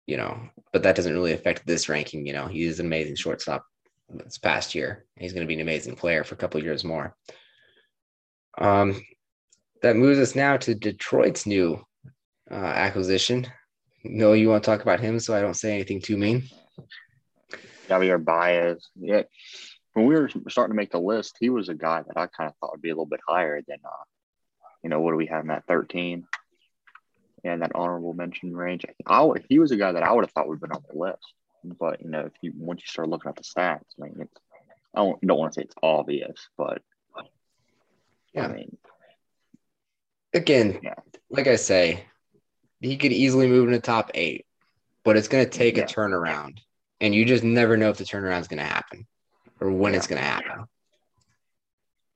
you 0.07 0.16
know, 0.16 0.38
but 0.73 0.83
that 0.83 0.94
doesn't 0.94 1.12
really 1.12 1.33
affect 1.33 1.66
this 1.66 1.88
ranking. 1.88 2.27
You 2.27 2.35
know, 2.35 2.47
he 2.47 2.64
is 2.64 2.81
an 2.81 2.87
amazing 2.87 3.16
shortstop 3.16 3.64
this 4.11 4.38
past 4.38 4.75
year. 4.75 5.07
He's 5.16 5.33
going 5.33 5.47
to 5.47 5.49
be 5.49 5.55
an 5.55 5.61
amazing 5.61 5.97
player 5.97 6.23
for 6.23 6.35
a 6.35 6.38
couple 6.38 6.62
years 6.62 6.85
more. 6.85 7.16
Um, 8.59 9.01
that 9.83 9.97
moves 9.97 10.18
us 10.18 10.35
now 10.35 10.57
to 10.59 10.75
Detroit's 10.75 11.47
new 11.47 11.83
uh, 12.51 12.55
acquisition. 12.55 13.47
No, 14.05 14.33
you 14.33 14.49
want 14.49 14.62
to 14.62 14.71
talk 14.71 14.83
about 14.83 15.01
him 15.01 15.18
so 15.18 15.35
I 15.35 15.40
don't 15.40 15.55
say 15.55 15.75
anything 15.75 16.01
too 16.01 16.16
mean? 16.16 16.44
Javier 17.88 18.23
Baez. 18.23 18.88
Yeah. 18.97 19.23
When 19.99 20.07
we 20.07 20.15
were 20.15 20.31
starting 20.49 20.73
to 20.73 20.77
make 20.77 20.93
the 20.93 21.01
list, 21.01 21.37
he 21.41 21.51
was 21.51 21.69
a 21.69 21.75
guy 21.75 22.03
that 22.07 22.17
I 22.17 22.29
kind 22.29 22.49
of 22.49 22.57
thought 22.57 22.71
would 22.71 22.83
be 22.83 22.91
a 22.91 22.93
little 22.93 23.05
bit 23.05 23.19
higher 23.27 23.61
than, 23.67 23.79
uh, 23.85 24.05
you 24.85 24.91
know, 24.91 25.01
what 25.01 25.11
do 25.11 25.17
we 25.17 25.27
have 25.27 25.43
in 25.43 25.49
that 25.49 25.67
13 25.67 26.25
and 27.43 27.63
that 27.63 27.73
honorable 27.75 28.15
mention 28.15 28.57
range? 28.57 28.85
I, 29.05 29.29
he 29.49 29.59
was 29.59 29.73
a 29.73 29.77
guy 29.77 29.91
that 29.91 30.05
I 30.05 30.13
would 30.13 30.25
have 30.25 30.31
thought 30.31 30.47
would 30.47 30.61
have 30.61 30.61
been 30.61 30.73
on 30.73 30.85
the 30.89 30.97
list. 30.97 31.35
But, 31.65 32.01
you 32.01 32.11
know, 32.11 32.21
if 32.21 32.33
you 32.43 32.53
once 32.57 32.83
you 32.83 32.87
start 32.87 33.09
looking 33.09 33.29
at 33.29 33.35
the 33.35 33.43
stats, 33.43 33.83
I 34.01 34.05
mean, 34.05 34.19
it's, 34.21 34.41
I 34.95 35.01
don't, 35.01 35.21
don't 35.27 35.39
want 35.39 35.53
to 35.55 35.61
say 35.61 35.65
it's 35.65 35.75
obvious, 35.83 36.49
but 36.57 36.81
yeah. 38.33 38.45
I 38.45 38.53
mean, 38.53 38.77
again, 40.33 40.79
yeah. 40.81 40.95
like 41.29 41.49
I 41.49 41.57
say, 41.57 42.05
he 42.81 42.97
could 42.97 43.13
easily 43.13 43.49
move 43.49 43.67
in 43.67 43.73
the 43.73 43.81
top 43.81 44.13
eight, 44.15 44.47
but 45.03 45.17
it's 45.17 45.27
going 45.27 45.45
to 45.45 45.51
take 45.51 45.77
yeah. 45.77 45.83
a 45.83 45.87
turnaround, 45.87 46.59
and 47.01 47.13
you 47.13 47.25
just 47.25 47.43
never 47.43 47.77
know 47.77 47.91
if 47.91 47.99
the 47.99 48.05
turnaround 48.05 48.43
is 48.43 48.49
going 48.49 48.61
to 48.61 48.65
happen 48.65 49.05
or 49.61 49.71
when 49.71 49.92
yeah. 49.92 49.99
it's 49.99 50.07
going 50.07 50.21
to 50.21 50.27
happen. 50.27 50.64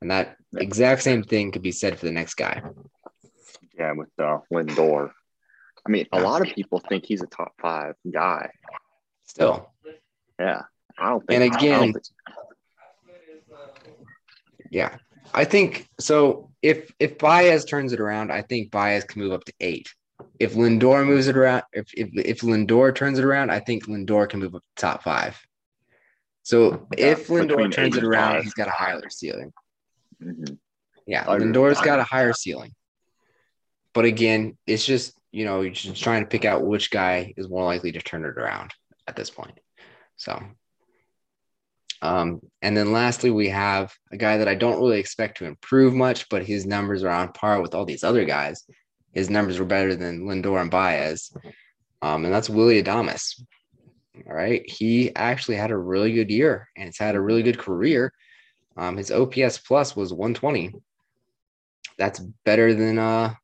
And 0.01 0.11
that 0.11 0.37
exact 0.57 1.03
same 1.03 1.23
thing 1.23 1.53
could 1.53 1.63
be 1.63 1.73
said 1.73 1.99
for 1.99 2.07
the 2.07 2.13
next 2.13 2.35
guy. 2.35 2.63
Yeah, 3.79 3.93
with 3.93 4.11
uh, 4.19 4.39
Lindor. 4.53 5.11
I 5.87 5.91
mean, 5.91 6.07
a 6.13 6.21
lot 6.21 6.47
of 6.47 6.55
people 6.55 6.81
think 6.81 7.07
he's 7.07 7.23
a 7.23 7.27
top 7.27 7.53
five 7.61 7.95
guy. 8.11 8.51
Still. 9.25 9.71
Yeah. 10.39 10.63
I 10.99 11.09
don't 11.09 11.27
think. 11.27 11.43
And 11.43 11.55
again, 11.55 11.95
yeah, 14.71 14.97
I 15.35 15.45
think 15.45 15.89
so. 15.99 16.51
If 16.63 16.93
if 16.99 17.19
Baez 17.19 17.65
turns 17.65 17.93
it 17.93 18.01
around, 18.01 18.31
I 18.31 18.43
think 18.43 18.71
Baez 18.71 19.05
can 19.05 19.23
move 19.23 19.33
up 19.33 19.45
to 19.45 19.53
eight. 19.61 19.89
If 20.39 20.55
Lindor 20.55 21.07
moves 21.07 21.29
it 21.29 21.37
around, 21.37 21.63
if 21.73 21.93
if, 21.95 22.11
if 22.15 22.41
Lindor 22.41 22.95
turns 22.95 23.19
it 23.19 23.25
around, 23.25 23.51
I 23.51 23.61
think 23.61 23.87
Lindor 23.87 24.29
can 24.29 24.41
move 24.41 24.55
up 24.55 24.63
to 24.63 24.81
top 24.81 25.03
five. 25.03 25.39
So 26.43 26.87
yeah, 26.97 27.07
if 27.07 27.29
Lindor 27.29 27.71
turns 27.73 27.97
it 27.97 28.05
around, 28.05 28.39
he 28.39 28.43
he's 28.43 28.55
got 28.55 28.69
a 28.69 28.73
higher 28.73 29.09
ceiling. 29.09 29.53
Mm-hmm. 30.23 30.55
Yeah, 31.07 31.25
Lindor's 31.25 31.81
got 31.81 31.99
a 31.99 32.05
higher 32.05 32.33
ceiling. 32.33 32.73
But 33.93 34.05
again, 34.05 34.57
it's 34.67 34.85
just 34.85 35.19
you 35.31 35.45
know 35.45 35.61
you're 35.61 35.73
just 35.73 36.03
trying 36.03 36.23
to 36.23 36.29
pick 36.29 36.45
out 36.45 36.65
which 36.65 36.91
guy 36.91 37.35
is 37.37 37.49
more 37.49 37.65
likely 37.65 37.93
to 37.93 38.01
turn 38.01 38.25
it 38.25 38.39
around 38.39 38.73
at 39.07 39.17
this 39.17 39.31
point. 39.31 39.59
So 40.17 40.41
um, 42.03 42.41
and 42.61 42.77
then 42.77 42.93
lastly, 42.93 43.31
we 43.31 43.49
have 43.51 43.95
a 44.11 44.17
guy 44.17 44.39
that 44.39 44.49
I 44.49 44.57
don't 44.57 44.81
really 44.81 44.99
expect 44.99 45.39
to 45.39 45.45
improve 45.45 45.95
much, 45.95 46.29
but 46.29 46.45
his 46.45 46.67
numbers 46.67 47.05
are 47.05 47.11
on 47.11 47.33
par 47.33 47.63
with 47.63 47.75
all 47.75 47.85
these 47.85 48.03
other 48.03 48.25
guys. 48.25 48.65
His 49.13 49.31
numbers 49.31 49.61
were 49.61 49.65
better 49.65 49.95
than 49.95 50.27
Lindor 50.27 50.61
and 50.61 50.71
Baez. 50.71 51.31
Um, 52.03 52.25
and 52.25 52.35
that's 52.35 52.51
Willy 52.51 52.83
Adames. 52.83 53.41
All 54.29 54.35
right. 54.35 54.69
He 54.69 55.15
actually 55.17 55.57
had 55.57 55.71
a 55.71 55.77
really 55.77 56.13
good 56.13 56.31
year 56.31 56.69
and 56.77 56.89
it's 56.89 56.99
had 56.99 57.15
a 57.15 57.21
really 57.21 57.43
good 57.43 57.59
career. 57.59 58.13
Um, 58.77 58.97
his 58.97 59.11
OPS 59.11 59.59
plus 59.59 59.97
was 59.97 60.13
120. 60.13 60.75
That's 61.99 62.21
better 62.45 62.75
than 62.75 62.99
uh 62.99 63.35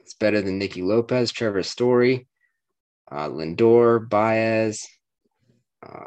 it's 0.00 0.14
better 0.14 0.42
than 0.42 0.58
Nicky 0.58 0.82
Lopez, 0.82 1.30
Trevor 1.30 1.62
Story, 1.62 2.26
uh, 3.12 3.28
Lindor, 3.28 4.08
Baez, 4.08 4.84
uh, 5.86 6.06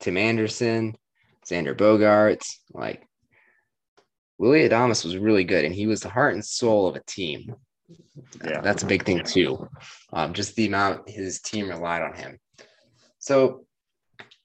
Tim 0.00 0.16
Anderson, 0.16 0.96
Xander 1.46 1.76
Bogaerts. 1.76 2.56
Like 2.72 3.06
Willy 4.38 4.68
Adames 4.68 5.04
was 5.04 5.16
really 5.16 5.44
good, 5.44 5.64
and 5.64 5.74
he 5.74 5.86
was 5.86 6.00
the 6.00 6.08
heart 6.08 6.34
and 6.34 6.44
soul 6.44 6.88
of 6.88 6.96
a 6.96 7.02
team. 7.06 7.54
Yeah. 8.44 8.60
That's 8.60 8.82
a 8.82 8.86
big 8.86 9.04
thing 9.04 9.22
too. 9.22 9.68
Um, 10.12 10.32
just 10.32 10.56
the 10.56 10.66
amount 10.66 11.08
his 11.08 11.40
team 11.40 11.68
relied 11.68 12.02
on 12.02 12.14
him. 12.14 12.38
So, 13.24 13.64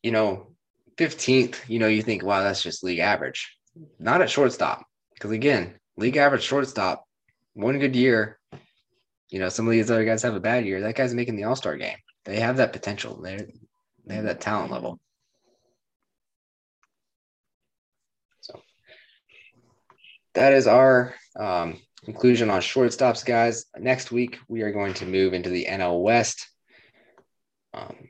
you 0.02 0.12
know, 0.12 0.56
15th, 0.96 1.68
you 1.68 1.80
know, 1.80 1.88
you 1.88 2.02
think, 2.02 2.24
wow, 2.24 2.44
that's 2.44 2.63
just 2.63 2.82
league 2.82 3.00
average. 3.00 3.58
Not 4.00 4.22
at 4.22 4.30
shortstop. 4.30 4.86
Because 5.13 5.32
again, 5.32 5.78
league 5.98 6.15
average 6.15 6.44
shortstop, 6.44 7.04
one 7.56 7.78
good 7.78 7.94
year. 7.94 8.39
You 9.30 9.39
know, 9.39 9.50
some 9.50 9.68
of 9.68 9.74
these 9.74 9.92
other 9.92 10.06
guys 10.06 10.24
have 10.24 10.36
a 10.36 10.39
bad 10.39 10.65
year. 10.65 10.80
That 10.80 10.96
guy's 10.96 11.13
making 11.13 11.36
the 11.36 11.44
all-star 11.44 11.76
game. 11.76 11.98
They 12.24 12.39
have 12.39 12.56
that 12.58 12.72
potential. 12.72 13.22
They 13.22 13.52
they 14.06 14.15
have 14.15 14.24
that 14.24 14.39
talent 14.39 14.72
level. 14.72 14.98
So 18.39 18.62
that 20.36 20.54
is 20.54 20.68
our 20.68 21.15
um, 21.38 21.82
conclusion 22.06 22.50
on 22.50 22.62
shortstops, 22.62 23.26
guys. 23.26 23.65
Next 23.78 24.10
week, 24.10 24.39
we 24.48 24.62
are 24.62 24.72
going 24.72 24.94
to 24.96 25.06
move 25.06 25.34
into 25.34 25.50
the 25.50 25.65
NL 25.65 26.02
West. 26.02 26.48
Um, 27.74 28.09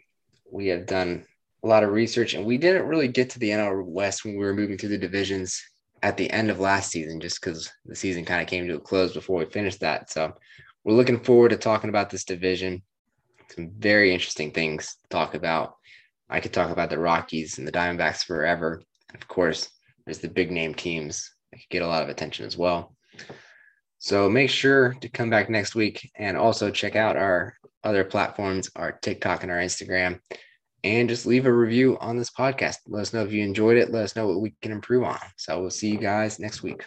we 0.51 0.67
have 0.67 0.85
done 0.85 1.25
a 1.63 1.67
lot 1.67 1.83
of 1.83 1.91
research, 1.91 2.33
and 2.33 2.45
we 2.45 2.57
didn't 2.57 2.87
really 2.87 3.07
get 3.07 3.29
to 3.31 3.39
the 3.39 3.49
NL 3.49 3.85
West 3.85 4.23
when 4.23 4.35
we 4.35 4.45
were 4.45 4.53
moving 4.53 4.77
through 4.77 4.89
the 4.89 4.97
divisions 4.97 5.61
at 6.01 6.15
the 6.15 6.29
end 6.31 6.49
of 6.49 6.59
last 6.59 6.91
season, 6.91 7.19
just 7.19 7.41
because 7.41 7.69
the 7.85 7.95
season 7.95 8.23
kind 8.23 8.41
of 8.41 8.47
came 8.47 8.67
to 8.67 8.75
a 8.75 8.79
close 8.79 9.13
before 9.13 9.39
we 9.39 9.45
finished 9.45 9.81
that. 9.81 10.09
So 10.09 10.33
we're 10.83 10.93
looking 10.93 11.19
forward 11.19 11.49
to 11.49 11.57
talking 11.57 11.89
about 11.89 12.09
this 12.09 12.23
division. 12.23 12.81
Some 13.49 13.71
very 13.77 14.13
interesting 14.13 14.51
things 14.51 14.95
to 15.01 15.09
talk 15.09 15.33
about. 15.33 15.75
I 16.29 16.39
could 16.39 16.53
talk 16.53 16.69
about 16.69 16.89
the 16.89 16.99
Rockies 16.99 17.57
and 17.57 17.67
the 17.67 17.71
Diamondbacks 17.71 18.23
forever. 18.23 18.81
And 19.11 19.21
of 19.21 19.27
course, 19.27 19.69
there's 20.05 20.19
the 20.19 20.29
big 20.29 20.51
name 20.51 20.73
teams 20.73 21.31
that 21.51 21.59
get 21.69 21.81
a 21.81 21.87
lot 21.87 22.03
of 22.03 22.09
attention 22.09 22.45
as 22.45 22.57
well. 22.57 22.95
So 23.97 24.29
make 24.29 24.49
sure 24.49 24.95
to 25.01 25.09
come 25.09 25.29
back 25.29 25.49
next 25.49 25.75
week 25.75 26.09
and 26.15 26.37
also 26.37 26.71
check 26.71 26.95
out 26.95 27.17
our 27.17 27.55
other 27.83 28.03
platforms, 28.03 28.69
our 28.75 28.91
TikTok 28.91 29.43
and 29.43 29.51
our 29.51 29.59
Instagram, 29.59 30.19
and 30.83 31.09
just 31.09 31.25
leave 31.25 31.45
a 31.45 31.53
review 31.53 31.97
on 31.99 32.17
this 32.17 32.29
podcast. 32.29 32.77
Let 32.87 33.01
us 33.01 33.13
know 33.13 33.23
if 33.23 33.31
you 33.31 33.43
enjoyed 33.43 33.77
it. 33.77 33.91
Let 33.91 34.03
us 34.03 34.15
know 34.15 34.27
what 34.27 34.41
we 34.41 34.55
can 34.61 34.71
improve 34.71 35.03
on. 35.03 35.19
So 35.37 35.59
we'll 35.59 35.69
see 35.69 35.89
you 35.89 35.97
guys 35.97 36.39
next 36.39 36.63
week. 36.63 36.85